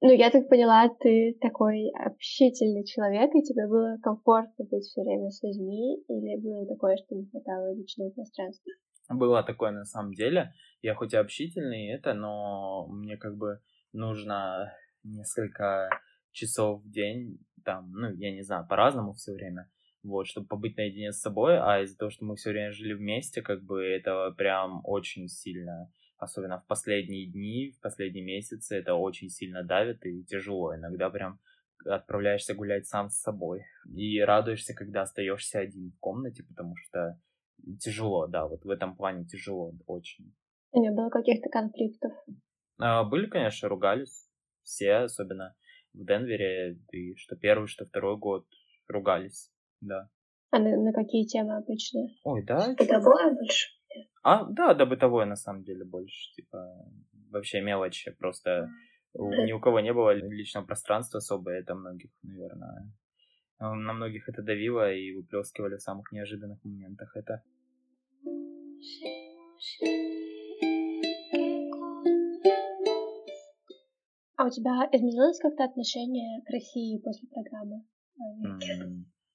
Ну, 0.00 0.14
я 0.14 0.30
так 0.30 0.48
поняла, 0.48 0.88
ты 0.88 1.36
такой 1.40 1.90
общительный 1.90 2.84
человек, 2.84 3.34
и 3.34 3.42
тебе 3.42 3.66
было 3.66 3.98
комфортно 4.02 4.64
быть 4.64 4.84
все 4.84 5.02
время 5.02 5.28
с 5.30 5.42
людьми, 5.42 6.02
или 6.08 6.40
было 6.40 6.66
такое, 6.66 6.96
что 6.96 7.16
не 7.16 7.26
хватало 7.26 7.74
личного 7.74 8.10
пространства? 8.10 8.72
Было 9.10 9.42
такое 9.42 9.72
на 9.72 9.84
самом 9.84 10.14
деле. 10.14 10.52
Я 10.82 10.94
хоть 10.94 11.14
и 11.14 11.16
общительный, 11.16 11.92
это, 11.92 12.14
но 12.14 12.86
мне 12.88 13.16
как 13.16 13.36
бы 13.36 13.60
нужно 13.92 14.72
несколько 15.02 15.88
часов 16.38 16.82
в 16.82 16.90
день 16.90 17.38
там, 17.64 17.90
ну, 17.92 18.14
я 18.14 18.32
не 18.32 18.42
знаю, 18.42 18.66
по-разному 18.66 19.12
все 19.12 19.32
время, 19.32 19.68
вот, 20.02 20.26
чтобы 20.26 20.46
побыть 20.46 20.76
наедине 20.76 21.12
с 21.12 21.20
собой, 21.20 21.58
а 21.58 21.82
из-за 21.82 21.98
того, 21.98 22.10
что 22.10 22.24
мы 22.24 22.36
все 22.36 22.50
время 22.50 22.72
жили 22.72 22.94
вместе, 22.94 23.42
как 23.42 23.62
бы 23.62 23.84
это 23.84 24.32
прям 24.36 24.80
очень 24.84 25.28
сильно, 25.28 25.90
особенно 26.16 26.60
в 26.60 26.66
последние 26.66 27.26
дни, 27.30 27.74
в 27.76 27.80
последние 27.80 28.24
месяцы, 28.24 28.76
это 28.76 28.94
очень 28.94 29.28
сильно 29.28 29.62
давит 29.64 30.06
и 30.06 30.24
тяжело. 30.24 30.74
Иногда 30.74 31.10
прям 31.10 31.40
отправляешься 31.84 32.54
гулять 32.54 32.86
сам 32.86 33.10
с 33.10 33.20
собой 33.20 33.64
и 33.94 34.20
радуешься, 34.20 34.74
когда 34.74 35.02
остаешься 35.02 35.58
один 35.58 35.90
в 35.90 35.98
комнате, 36.00 36.44
потому 36.44 36.74
что 36.76 37.20
тяжело, 37.80 38.26
да, 38.26 38.46
вот 38.46 38.64
в 38.64 38.70
этом 38.70 38.96
плане 38.96 39.24
тяжело 39.24 39.72
очень. 39.86 40.32
Не 40.72 40.90
было 40.90 41.10
каких-то 41.10 41.48
конфликтов? 41.50 42.12
А, 42.78 43.04
были, 43.04 43.26
конечно, 43.26 43.68
ругались 43.68 44.28
все, 44.62 44.94
особенно 44.94 45.54
в 45.98 46.06
Денвере, 46.06 46.78
и 46.92 47.14
что 47.16 47.36
первый, 47.36 47.66
что 47.66 47.84
второй 47.84 48.16
год 48.16 48.46
ругались, 48.88 49.50
да. 49.80 50.08
А 50.50 50.58
на, 50.58 50.76
на 50.76 50.92
какие 50.92 51.26
темы 51.26 51.56
обычно? 51.56 52.08
Ой, 52.24 52.42
да. 52.44 52.74
Бытовое 52.78 53.34
больше? 53.34 53.68
А, 54.22 54.44
да, 54.44 54.74
да, 54.74 54.86
бытовое 54.86 55.26
на 55.26 55.36
самом 55.36 55.64
деле 55.64 55.84
больше, 55.84 56.32
типа, 56.34 56.58
вообще 57.30 57.60
мелочи, 57.60 58.12
просто 58.18 58.68
ни 59.14 59.52
у 59.52 59.60
кого 59.60 59.80
не 59.80 59.92
было 59.92 60.14
личного 60.14 60.64
пространства 60.64 61.18
особо, 61.18 61.50
это 61.50 61.74
многих, 61.74 62.10
наверное, 62.22 62.92
на 63.58 63.92
многих 63.92 64.28
это 64.28 64.42
давило 64.42 64.92
и 64.92 65.12
выплескивали 65.12 65.76
в 65.76 65.82
самых 65.82 66.12
неожиданных 66.12 66.62
моментах 66.64 67.16
это. 67.16 67.42
А 74.38 74.46
у 74.46 74.50
тебя 74.50 74.88
изменилось 74.92 75.40
как-то 75.40 75.64
отношение 75.64 76.40
к 76.46 76.50
России 76.50 77.02
после 77.02 77.28
программы? 77.28 77.82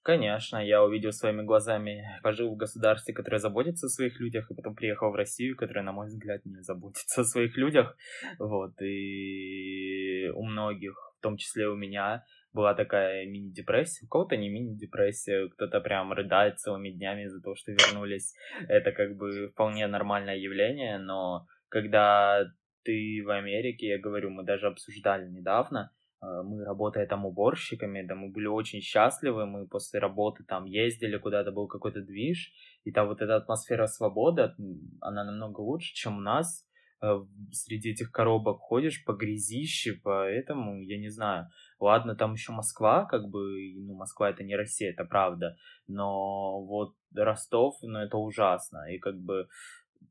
Конечно, 0.01 0.57
я 0.57 0.81
увидел 0.81 1.11
своими 1.11 1.43
глазами, 1.43 2.03
пожил 2.23 2.53
в 2.53 2.57
государстве, 2.57 3.13
которое 3.13 3.39
заботится 3.39 3.87
о 3.87 3.89
своих 3.89 4.19
людях, 4.21 4.49
и 4.49 4.55
потом 4.55 4.75
приехал 4.75 5.11
в 5.11 5.15
Россию, 5.15 5.57
которая, 5.57 5.83
на 5.83 5.91
мой 5.91 6.07
взгляд, 6.07 6.45
не 6.45 6.61
заботится 6.61 7.21
о 7.21 7.25
своих 7.25 7.57
людях. 7.57 7.97
Вот, 8.39 8.81
и 8.81 10.29
у 10.33 10.43
многих, 10.43 10.93
в 11.19 11.21
том 11.21 11.35
числе 11.35 11.67
у 11.67 11.75
меня, 11.75 12.23
была 12.53 12.73
такая 12.73 13.25
мини-депрессия. 13.25 14.05
У 14.05 14.09
кого-то 14.09 14.37
не 14.37 14.49
мини-депрессия, 14.49 15.49
кто-то 15.49 15.81
прям 15.81 16.13
рыдает 16.13 16.59
целыми 16.59 16.91
днями 16.91 17.23
из-за 17.23 17.41
того, 17.41 17.55
что 17.55 17.71
вернулись. 17.71 18.33
Это 18.69 18.93
как 18.93 19.17
бы 19.17 19.49
вполне 19.49 19.87
нормальное 19.87 20.37
явление, 20.37 20.97
но 20.97 21.45
когда 21.69 22.45
ты 22.83 23.23
в 23.25 23.29
Америке, 23.29 23.87
я 23.87 23.99
говорю, 23.99 24.29
мы 24.29 24.43
даже 24.43 24.67
обсуждали 24.67 25.29
недавно, 25.29 25.91
э, 26.21 26.25
мы 26.43 26.63
работая 26.63 27.07
там 27.07 27.25
уборщиками, 27.25 28.01
да, 28.01 28.15
мы 28.15 28.29
были 28.29 28.47
очень 28.47 28.81
счастливы, 28.81 29.45
мы 29.45 29.67
после 29.67 29.99
работы 29.99 30.43
там 30.43 30.65
ездили 30.65 31.17
куда-то, 31.17 31.51
был 31.51 31.67
какой-то 31.67 32.01
движ, 32.01 32.51
и 32.83 32.91
там 32.91 33.07
вот 33.07 33.21
эта 33.21 33.35
атмосфера 33.35 33.87
свободы, 33.87 34.53
она 35.01 35.23
намного 35.23 35.61
лучше, 35.61 35.93
чем 35.93 36.17
у 36.17 36.21
нас, 36.21 36.67
э, 37.01 37.07
среди 37.51 37.91
этих 37.91 38.11
коробок. 38.11 38.59
Ходишь 38.59 39.03
по 39.05 39.13
грязище, 39.13 39.99
поэтому, 40.03 40.81
я 40.81 40.97
не 40.97 41.09
знаю, 41.09 41.47
ладно, 41.79 42.15
там 42.15 42.33
еще 42.33 42.51
Москва, 42.51 43.05
как 43.05 43.29
бы, 43.29 43.73
ну, 43.75 43.95
Москва 43.95 44.29
это 44.29 44.43
не 44.43 44.55
Россия, 44.55 44.91
это 44.91 45.05
правда, 45.05 45.55
но 45.87 46.65
вот 46.65 46.95
Ростов, 47.15 47.75
ну, 47.81 47.99
это 47.99 48.17
ужасно, 48.17 48.91
и 48.91 48.99
как 48.99 49.15
бы 49.19 49.47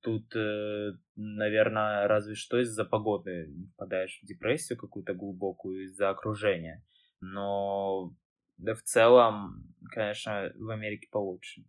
тут, 0.01 0.35
э, 0.35 0.93
наверное, 1.17 2.09
разве 2.09 2.35
что 2.35 2.59
из-за 2.61 2.85
погоды 2.85 3.49
впадаешь 3.75 4.21
в 4.23 4.27
депрессию 4.27 4.79
какую-то 4.79 5.15
глубокую 5.15 5.85
из-за 5.85 6.11
окружения. 6.11 6.85
Но 7.21 8.13
да 8.57 8.75
в 8.75 8.83
целом, 8.83 9.75
конечно, 9.91 10.51
в 10.57 10.71
Америке 10.71 11.09
получше. 11.11 11.65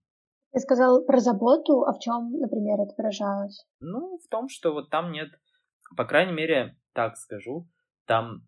Ты 0.52 0.60
сказал 0.60 1.04
про 1.06 1.20
заботу, 1.20 1.84
а 1.84 1.94
в 1.94 2.00
чем, 2.00 2.32
например, 2.40 2.80
это 2.80 2.94
выражалось? 2.98 3.66
Ну, 3.80 4.20
в 4.20 4.28
том, 4.30 4.48
что 4.50 4.74
вот 4.74 4.90
там 4.92 5.12
нет, 5.12 5.30
по 5.98 6.06
крайней 6.06 6.34
мере, 6.34 6.78
так 6.94 7.18
скажу, 7.18 7.68
там 8.06 8.48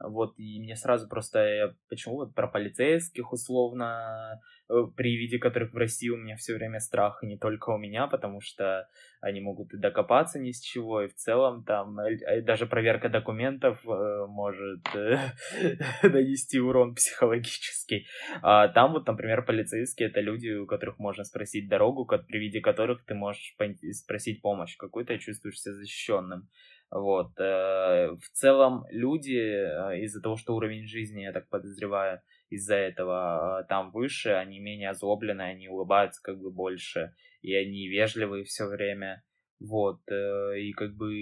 вот, 0.00 0.38
и 0.38 0.60
мне 0.60 0.76
сразу 0.76 1.08
просто, 1.08 1.38
я, 1.40 1.74
почему 1.88 2.16
вот 2.16 2.34
про 2.34 2.46
полицейских 2.46 3.32
условно, 3.32 4.40
э, 4.68 4.74
при 4.96 5.16
виде 5.16 5.38
которых 5.38 5.72
в 5.72 5.76
России 5.76 6.08
у 6.08 6.16
меня 6.16 6.36
все 6.36 6.54
время 6.54 6.78
страх, 6.78 7.22
и 7.22 7.26
не 7.26 7.36
только 7.36 7.70
у 7.70 7.78
меня, 7.78 8.06
потому 8.06 8.40
что 8.40 8.88
они 9.20 9.40
могут 9.40 9.74
и 9.74 9.76
докопаться 9.78 10.38
ни 10.38 10.52
с 10.52 10.60
чего, 10.60 11.02
и 11.02 11.08
в 11.08 11.14
целом 11.14 11.64
там 11.64 11.98
э, 11.98 12.42
даже 12.42 12.66
проверка 12.66 13.08
документов 13.08 13.80
э, 13.84 14.26
может 14.28 14.84
нанести 16.04 16.60
урон 16.60 16.94
психологический. 16.94 18.06
А 18.42 18.68
там 18.68 18.92
вот, 18.92 19.06
например, 19.08 19.44
полицейские— 19.44 20.08
это 20.10 20.20
люди, 20.20 20.50
у 20.50 20.66
которых 20.66 21.00
можно 21.00 21.24
спросить 21.24 21.68
дорогу, 21.68 22.06
при 22.06 22.38
виде 22.38 22.60
которых 22.60 23.04
ты 23.04 23.14
можешь 23.14 23.56
спросить 23.92 24.42
помощь 24.42 24.76
какую-то, 24.76 25.14
и 25.14 25.18
чувствуешь 25.18 25.60
себя 25.60 25.74
защищенным. 25.74 26.48
Вот. 26.90 27.38
Э, 27.38 28.12
в 28.12 28.30
целом 28.32 28.84
люди 28.90 29.36
э, 29.36 30.00
из-за 30.04 30.22
того, 30.22 30.36
что 30.36 30.54
уровень 30.54 30.86
жизни, 30.86 31.22
я 31.22 31.32
так 31.32 31.48
подозреваю, 31.48 32.22
из-за 32.48 32.76
этого 32.76 33.60
э, 33.60 33.68
там 33.68 33.90
выше, 33.90 34.30
они 34.30 34.58
менее 34.58 34.90
озлоблены, 34.90 35.42
они 35.42 35.68
улыбаются 35.68 36.22
как 36.22 36.40
бы 36.40 36.50
больше, 36.50 37.14
и 37.42 37.54
они 37.54 37.88
вежливые 37.88 38.44
все 38.44 38.66
время. 38.66 39.22
Вот. 39.60 40.00
И 40.08 40.72
как 40.72 40.94
бы 40.94 41.12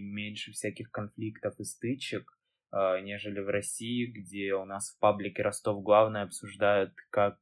меньше 0.00 0.52
всяких 0.52 0.90
конфликтов 0.90 1.58
и 1.58 1.64
стычек, 1.64 2.30
нежели 2.70 3.40
в 3.40 3.48
России, 3.48 4.04
где 4.04 4.52
у 4.52 4.66
нас 4.66 4.90
в 4.90 5.00
паблике 5.00 5.42
Ростов 5.42 5.82
главное 5.82 6.24
обсуждают, 6.24 6.92
как 7.08 7.38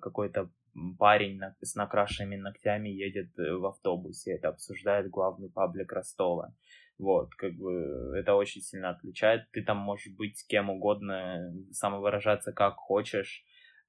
какой-то 0.00 0.50
парень 0.98 1.38
с 1.60 1.74
накрашенными 1.74 2.36
ногтями 2.36 2.88
едет 2.88 3.28
в 3.36 3.66
автобусе. 3.66 4.36
Это 4.36 4.48
обсуждает 4.48 5.10
главный 5.10 5.50
паблик 5.50 5.92
Ростова. 5.92 6.54
Вот, 6.98 7.34
как 7.36 7.54
бы 7.54 8.12
это 8.16 8.34
очень 8.34 8.60
сильно 8.60 8.90
отличает. 8.90 9.48
Ты 9.52 9.62
там 9.62 9.76
можешь 9.76 10.12
быть 10.14 10.44
кем 10.48 10.68
угодно, 10.68 11.54
самовыражаться 11.70 12.52
как 12.52 12.74
хочешь 12.74 13.44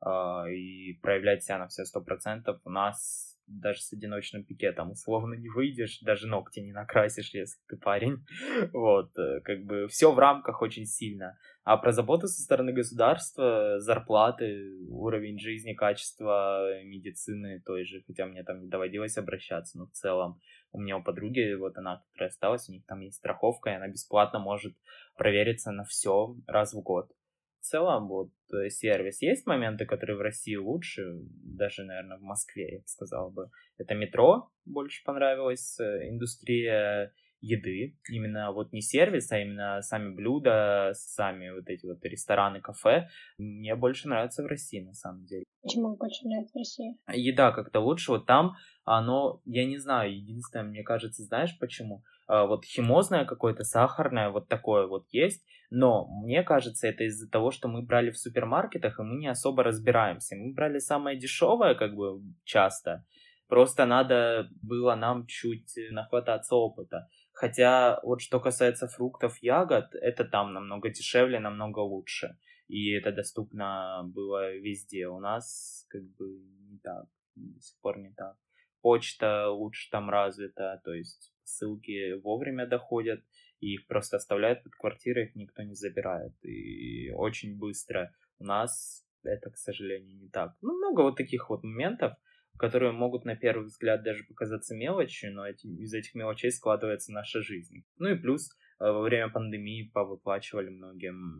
э, 0.05 0.09
и 0.53 0.99
проявлять 1.01 1.43
себя 1.43 1.57
на 1.57 1.67
все 1.67 1.85
сто 1.85 2.01
процентов. 2.01 2.61
У 2.65 2.69
нас 2.69 3.29
даже 3.49 3.81
с 3.81 3.93
одиночным 3.93 4.43
пикетом 4.43 4.91
условно 4.91 5.33
не 5.33 5.49
выйдешь, 5.49 5.99
даже 6.01 6.27
ногти 6.27 6.59
не 6.59 6.71
накрасишь, 6.71 7.33
если 7.33 7.59
ты 7.67 7.77
парень. 7.77 8.23
Вот, 8.73 9.17
э, 9.17 9.41
как 9.41 9.63
бы 9.63 9.87
все 9.87 10.11
в 10.11 10.19
рамках 10.19 10.61
очень 10.61 10.85
сильно. 10.85 11.37
А 11.63 11.77
про 11.77 11.91
заботу 11.91 12.27
со 12.27 12.41
стороны 12.41 12.71
государства, 12.71 13.79
зарплаты, 13.79 14.77
уровень 14.89 15.39
жизни, 15.39 15.73
качество 15.73 16.83
медицины 16.83 17.61
той 17.65 17.85
же, 17.85 18.03
хотя 18.05 18.25
мне 18.25 18.43
там 18.43 18.61
не 18.61 18.67
доводилось 18.67 19.17
обращаться, 19.17 19.77
но 19.77 19.87
в 19.87 19.91
целом 19.91 20.39
у 20.71 20.79
меня 20.79 20.97
у 20.97 21.03
подруги, 21.03 21.53
вот 21.55 21.77
она, 21.77 22.03
которая 22.11 22.29
осталась, 22.29 22.69
у 22.69 22.73
них 22.73 22.85
там 22.85 22.99
есть 23.01 23.17
страховка, 23.17 23.69
и 23.69 23.73
она 23.73 23.87
бесплатно 23.87 24.39
может 24.39 24.75
провериться 25.15 25.71
на 25.71 25.83
все 25.83 26.35
раз 26.47 26.73
в 26.73 26.81
год 26.81 27.11
в 27.59 27.65
целом 27.65 28.07
вот 28.07 28.31
э, 28.53 28.69
сервис. 28.69 29.21
Есть 29.21 29.45
моменты, 29.45 29.85
которые 29.85 30.17
в 30.17 30.21
России 30.21 30.55
лучше, 30.55 31.03
даже, 31.43 31.83
наверное, 31.83 32.17
в 32.17 32.21
Москве, 32.21 32.73
я 32.73 32.79
бы 32.79 32.87
сказал 32.87 33.31
бы. 33.31 33.49
Это 33.77 33.95
метро 33.95 34.49
больше 34.65 35.03
понравилось, 35.03 35.79
э, 35.79 36.09
индустрия 36.09 37.13
еды, 37.41 37.97
именно 38.09 38.51
вот 38.51 38.73
не 38.73 38.81
сервис, 38.81 39.31
а 39.31 39.39
именно 39.39 39.81
сами 39.81 40.13
блюда, 40.13 40.91
сами 40.93 41.49
вот 41.51 41.67
эти 41.69 41.85
вот 41.85 42.03
рестораны, 42.03 42.61
кафе, 42.61 43.09
мне 43.37 43.75
больше 43.75 44.07
нравится 44.07 44.43
в 44.43 44.47
России, 44.47 44.81
на 44.81 44.93
самом 44.93 45.25
деле. 45.25 45.43
Почему 45.61 45.95
больше 45.95 46.25
нравится 46.27 46.53
в 46.53 46.57
России? 46.57 46.97
Еда 47.13 47.51
как-то 47.51 47.79
лучше, 47.79 48.11
вот 48.11 48.25
там 48.25 48.55
оно, 48.85 49.41
я 49.45 49.65
не 49.65 49.77
знаю, 49.77 50.15
единственное, 50.15 50.65
мне 50.65 50.83
кажется, 50.83 51.23
знаешь 51.23 51.57
почему? 51.59 52.03
А, 52.27 52.45
вот 52.45 52.65
химозное 52.65 53.25
какое-то, 53.25 53.63
сахарное, 53.63 54.29
вот 54.29 54.47
такое 54.47 54.87
вот 54.87 55.05
есть, 55.11 55.43
но 55.69 56.07
мне 56.23 56.43
кажется, 56.43 56.87
это 56.87 57.03
из-за 57.05 57.29
того, 57.29 57.51
что 57.51 57.67
мы 57.67 57.83
брали 57.83 58.11
в 58.11 58.17
супермаркетах, 58.17 58.99
и 58.99 59.03
мы 59.03 59.17
не 59.17 59.27
особо 59.27 59.63
разбираемся. 59.63 60.35
Мы 60.35 60.53
брали 60.53 60.79
самое 60.79 61.17
дешевое, 61.17 61.75
как 61.75 61.93
бы, 61.95 62.21
часто, 62.43 63.05
просто 63.47 63.85
надо 63.85 64.49
было 64.61 64.95
нам 64.95 65.25
чуть 65.27 65.73
нахвататься 65.91 66.55
опыта. 66.55 67.07
Хотя 67.39 68.01
вот 68.03 68.19
что 68.19 68.41
касается 68.41 68.89
фруктов, 68.89 69.37
ягод, 69.41 69.95
это 69.95 70.25
там 70.25 70.51
намного 70.51 70.89
дешевле, 70.89 71.39
намного 71.39 71.79
лучше. 71.79 72.37
И 72.67 72.91
это 72.91 73.13
доступно 73.13 74.01
было 74.03 74.57
везде. 74.57 75.07
У 75.07 75.21
нас 75.21 75.85
как 75.89 76.03
бы 76.17 76.25
не 76.69 76.79
так, 76.79 77.05
до 77.35 77.61
сих 77.61 77.79
пор 77.79 77.97
не 77.99 78.11
так. 78.11 78.35
Почта 78.81 79.49
лучше 79.51 79.89
там 79.89 80.09
развита, 80.09 80.81
то 80.83 80.93
есть 80.93 81.33
ссылки 81.45 82.19
вовремя 82.21 82.67
доходят, 82.67 83.21
и 83.61 83.75
их 83.75 83.87
просто 83.87 84.17
оставляют 84.17 84.61
под 84.63 84.73
квартирой, 84.75 85.27
их 85.27 85.35
никто 85.35 85.63
не 85.63 85.75
забирает. 85.75 86.33
И 86.43 87.09
очень 87.11 87.57
быстро. 87.57 88.11
У 88.39 88.43
нас 88.43 89.05
это, 89.23 89.49
к 89.49 89.55
сожалению, 89.55 90.17
не 90.17 90.27
так. 90.27 90.57
Ну, 90.59 90.77
много 90.77 91.03
вот 91.03 91.15
таких 91.15 91.49
вот 91.49 91.63
моментов, 91.63 92.17
которые 92.59 92.91
могут 92.91 93.23
на 93.23 93.37
первый 93.37 93.67
взгляд 93.67 94.03
даже 94.03 94.25
показаться 94.25 94.75
мелочью, 94.75 95.33
но 95.33 95.47
эти, 95.47 95.65
из 95.65 95.93
этих 95.93 96.13
мелочей 96.13 96.51
складывается 96.51 97.13
наша 97.13 97.41
жизнь. 97.41 97.85
Ну 97.97 98.09
и 98.09 98.15
плюс 98.15 98.51
э, 98.79 98.83
во 98.83 99.01
время 99.01 99.29
пандемии 99.29 99.89
повыплачивали 99.93 100.67
многим 100.69 101.39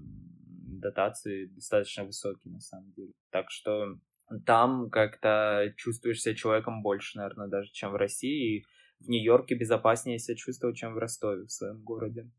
дотации 0.80 1.48
достаточно 1.48 2.06
высокие 2.06 2.54
на 2.54 2.62
самом 2.62 2.94
деле. 2.94 3.12
Так 3.32 3.52
что 3.52 3.98
там 4.46 4.90
как-то 4.90 5.74
чувствуешь 5.76 6.22
себя 6.22 6.36
человеком 6.36 6.82
больше, 6.82 7.18
наверное, 7.18 7.50
даже, 7.50 7.70
чем 7.74 7.92
в 7.92 7.96
России. 7.96 8.60
И 8.60 8.66
в 9.00 9.10
Нью-Йорке 9.10 9.56
безопаснее 9.56 10.20
себя 10.20 10.38
чувствовать, 10.38 10.78
чем 10.78 10.94
в 10.94 10.98
Ростове, 10.98 11.44
в 11.44 11.52
своем 11.52 11.84
городе. 11.84 12.30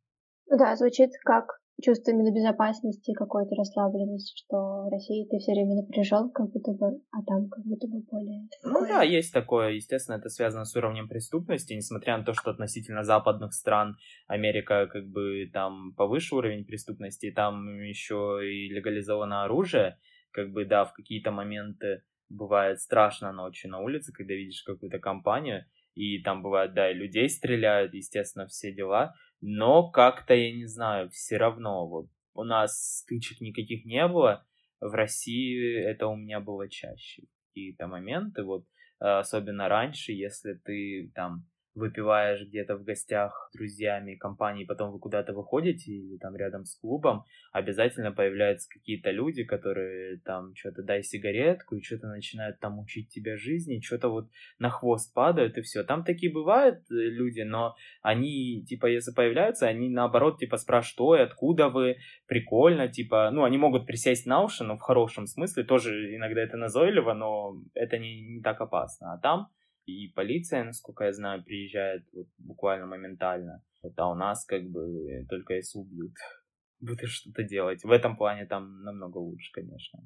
Да, 0.47 0.75
звучит 0.77 1.11
как 1.23 1.60
чувство 1.83 2.11
именно 2.11 2.33
безопасности, 2.35 3.13
какой-то 3.13 3.55
расслабленности, 3.55 4.33
что 4.37 4.57
в 4.85 4.89
России 4.91 5.27
ты 5.29 5.39
все 5.39 5.53
время 5.53 5.77
напряжен, 5.77 6.31
как 6.31 6.51
будто 6.51 6.73
бы, 6.73 7.01
а 7.11 7.23
там 7.27 7.49
как 7.49 7.65
будто 7.65 7.87
бы 7.87 8.01
более... 8.11 8.49
Ну 8.63 8.87
да, 8.87 9.03
есть 9.03 9.33
такое. 9.33 9.73
Естественно, 9.73 10.17
это 10.17 10.29
связано 10.29 10.65
с 10.65 10.75
уровнем 10.77 11.09
преступности, 11.09 11.75
несмотря 11.75 12.19
на 12.19 12.25
то, 12.25 12.33
что 12.35 12.51
относительно 12.51 13.03
западных 13.03 13.53
стран 13.53 13.97
Америка 14.27 14.87
как 14.87 15.07
бы 15.09 15.49
там 15.53 15.95
повыше 15.95 16.35
уровень 16.35 16.65
преступности, 16.65 17.31
там 17.31 17.81
еще 17.81 18.41
и 18.43 18.69
легализовано 18.69 19.45
оружие, 19.45 19.99
как 20.33 20.51
бы 20.53 20.65
да, 20.65 20.85
в 20.85 20.93
какие-то 20.93 21.31
моменты 21.31 22.03
бывает 22.29 22.81
страшно 22.81 23.33
ночью 23.33 23.71
на 23.71 23.81
улице, 23.81 24.13
когда 24.13 24.35
видишь 24.35 24.63
какую-то 24.63 24.99
компанию, 24.99 25.65
и 25.95 26.23
там 26.23 26.43
бывает, 26.43 26.73
да, 26.75 26.91
и 26.91 26.95
людей 26.95 27.29
стреляют, 27.29 27.93
естественно, 27.95 28.47
все 28.47 28.73
дела, 28.73 29.15
но 29.41 29.91
как-то, 29.91 30.35
я 30.35 30.53
не 30.53 30.67
знаю, 30.67 31.11
все 31.11 31.37
равно, 31.37 31.87
вот, 31.89 32.09
у 32.35 32.45
нас 32.45 33.01
стычек 33.01 33.41
никаких 33.41 33.85
не 33.85 34.07
было, 34.07 34.47
в 34.81 34.93
России 34.95 35.75
это 35.79 36.07
у 36.07 36.17
меня 36.17 36.41
было 36.41 36.69
чаще, 36.69 37.25
какие-то 37.49 37.87
моменты, 37.87 38.43
вот, 38.45 38.65
особенно 38.99 39.69
раньше, 39.69 40.13
если 40.13 40.55
ты 40.55 41.11
там 41.15 41.47
выпиваешь 41.75 42.47
где-то 42.47 42.77
в 42.77 42.85
гостях 42.85 43.49
с 43.51 43.57
друзьями 43.57 44.17
компании, 44.17 44.65
потом 44.65 44.91
вы 44.91 44.99
куда-то 44.99 45.33
выходите 45.33 45.93
или 45.93 46.19
там 46.19 46.37
рядом 46.37 46.65
с 46.65 46.77
клубом, 46.77 47.25
обязательно 47.53 48.13
появляются 48.13 48.69
какие-то 48.69 49.11
люди, 49.11 49.45
которые 49.45 50.19
там 50.25 50.55
что-то 50.55 50.83
дай 50.83 51.03
сигаретку 51.03 51.77
и 51.77 51.83
что-то 51.83 52.09
начинают 52.09 52.59
там 52.59 52.79
учить 52.79 53.09
тебя 53.09 53.37
жизни, 53.37 53.81
что-то 53.81 54.09
вот 54.09 54.29
на 54.59 54.71
хвост 54.71 55.15
падают 55.15 55.59
и 55.59 55.63
все. 55.63 55.85
Там 55.85 56.05
такие 56.05 56.33
бывают 56.33 56.79
э, 56.91 56.95
люди, 56.95 57.43
но 57.43 57.77
они, 58.03 58.65
типа, 58.67 58.87
если 58.87 59.13
появляются, 59.13 59.67
они 59.67 59.89
наоборот, 59.89 60.39
типа, 60.39 60.57
спрашивают, 60.57 61.01
ой, 61.01 61.23
откуда 61.23 61.69
вы, 61.69 61.97
прикольно, 62.27 62.89
типа, 62.89 63.31
ну, 63.33 63.45
они 63.45 63.59
могут 63.59 63.87
присесть 63.87 64.27
на 64.27 64.43
уши, 64.43 64.65
но 64.65 64.77
в 64.77 64.81
хорошем 64.81 65.27
смысле, 65.27 65.65
тоже 65.65 66.17
иногда 66.17 66.41
это 66.41 66.57
назойливо, 66.57 67.15
но 67.15 67.57
это 67.75 67.99
не, 67.99 68.21
не 68.23 68.43
так 68.43 68.61
опасно. 68.61 69.13
А 69.15 69.19
там 69.19 69.49
и 69.91 70.13
полиция, 70.13 70.65
насколько 70.65 71.05
я 71.05 71.13
знаю, 71.13 71.45
приезжает 71.45 72.05
вот 72.13 72.29
буквально 72.39 72.87
моментально. 72.87 73.63
Вот, 73.83 73.93
а 73.97 74.11
у 74.11 74.15
нас 74.15 74.45
как 74.45 74.69
бы 74.71 75.27
только 75.29 75.55
если 75.55 75.79
убьют, 75.79 76.13
будешь 76.81 77.13
что-то 77.13 77.43
делать. 77.43 77.83
В 77.85 77.91
этом 77.91 78.17
плане 78.17 78.47
там 78.47 78.83
намного 78.83 79.19
лучше, 79.19 79.51
конечно. 79.53 80.01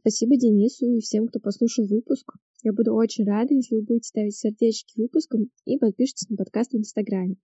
Спасибо 0.00 0.34
Денису 0.36 0.86
и 0.86 1.00
всем, 1.00 1.28
кто 1.28 1.40
послушал 1.40 1.86
выпуск. 1.86 2.32
Я 2.62 2.72
буду 2.72 2.94
очень 2.94 3.24
рада, 3.24 3.52
если 3.52 3.74
вы 3.74 3.82
будете 3.82 4.08
ставить 4.08 4.34
сердечки 4.34 4.98
выпускам 4.98 5.50
и 5.66 5.76
подпишитесь 5.76 6.30
на 6.30 6.38
подкаст 6.38 6.72
в 6.72 6.76
Инстаграме. 6.76 7.36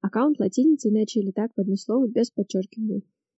Аккаунт 0.00 0.40
латиницей 0.40 0.90
иначе 0.90 1.20
или 1.20 1.32
так 1.32 1.52
в 1.54 1.60
одно 1.60 1.76
слово 1.76 2.08
без 2.08 2.30
подчеркивания. 2.30 3.02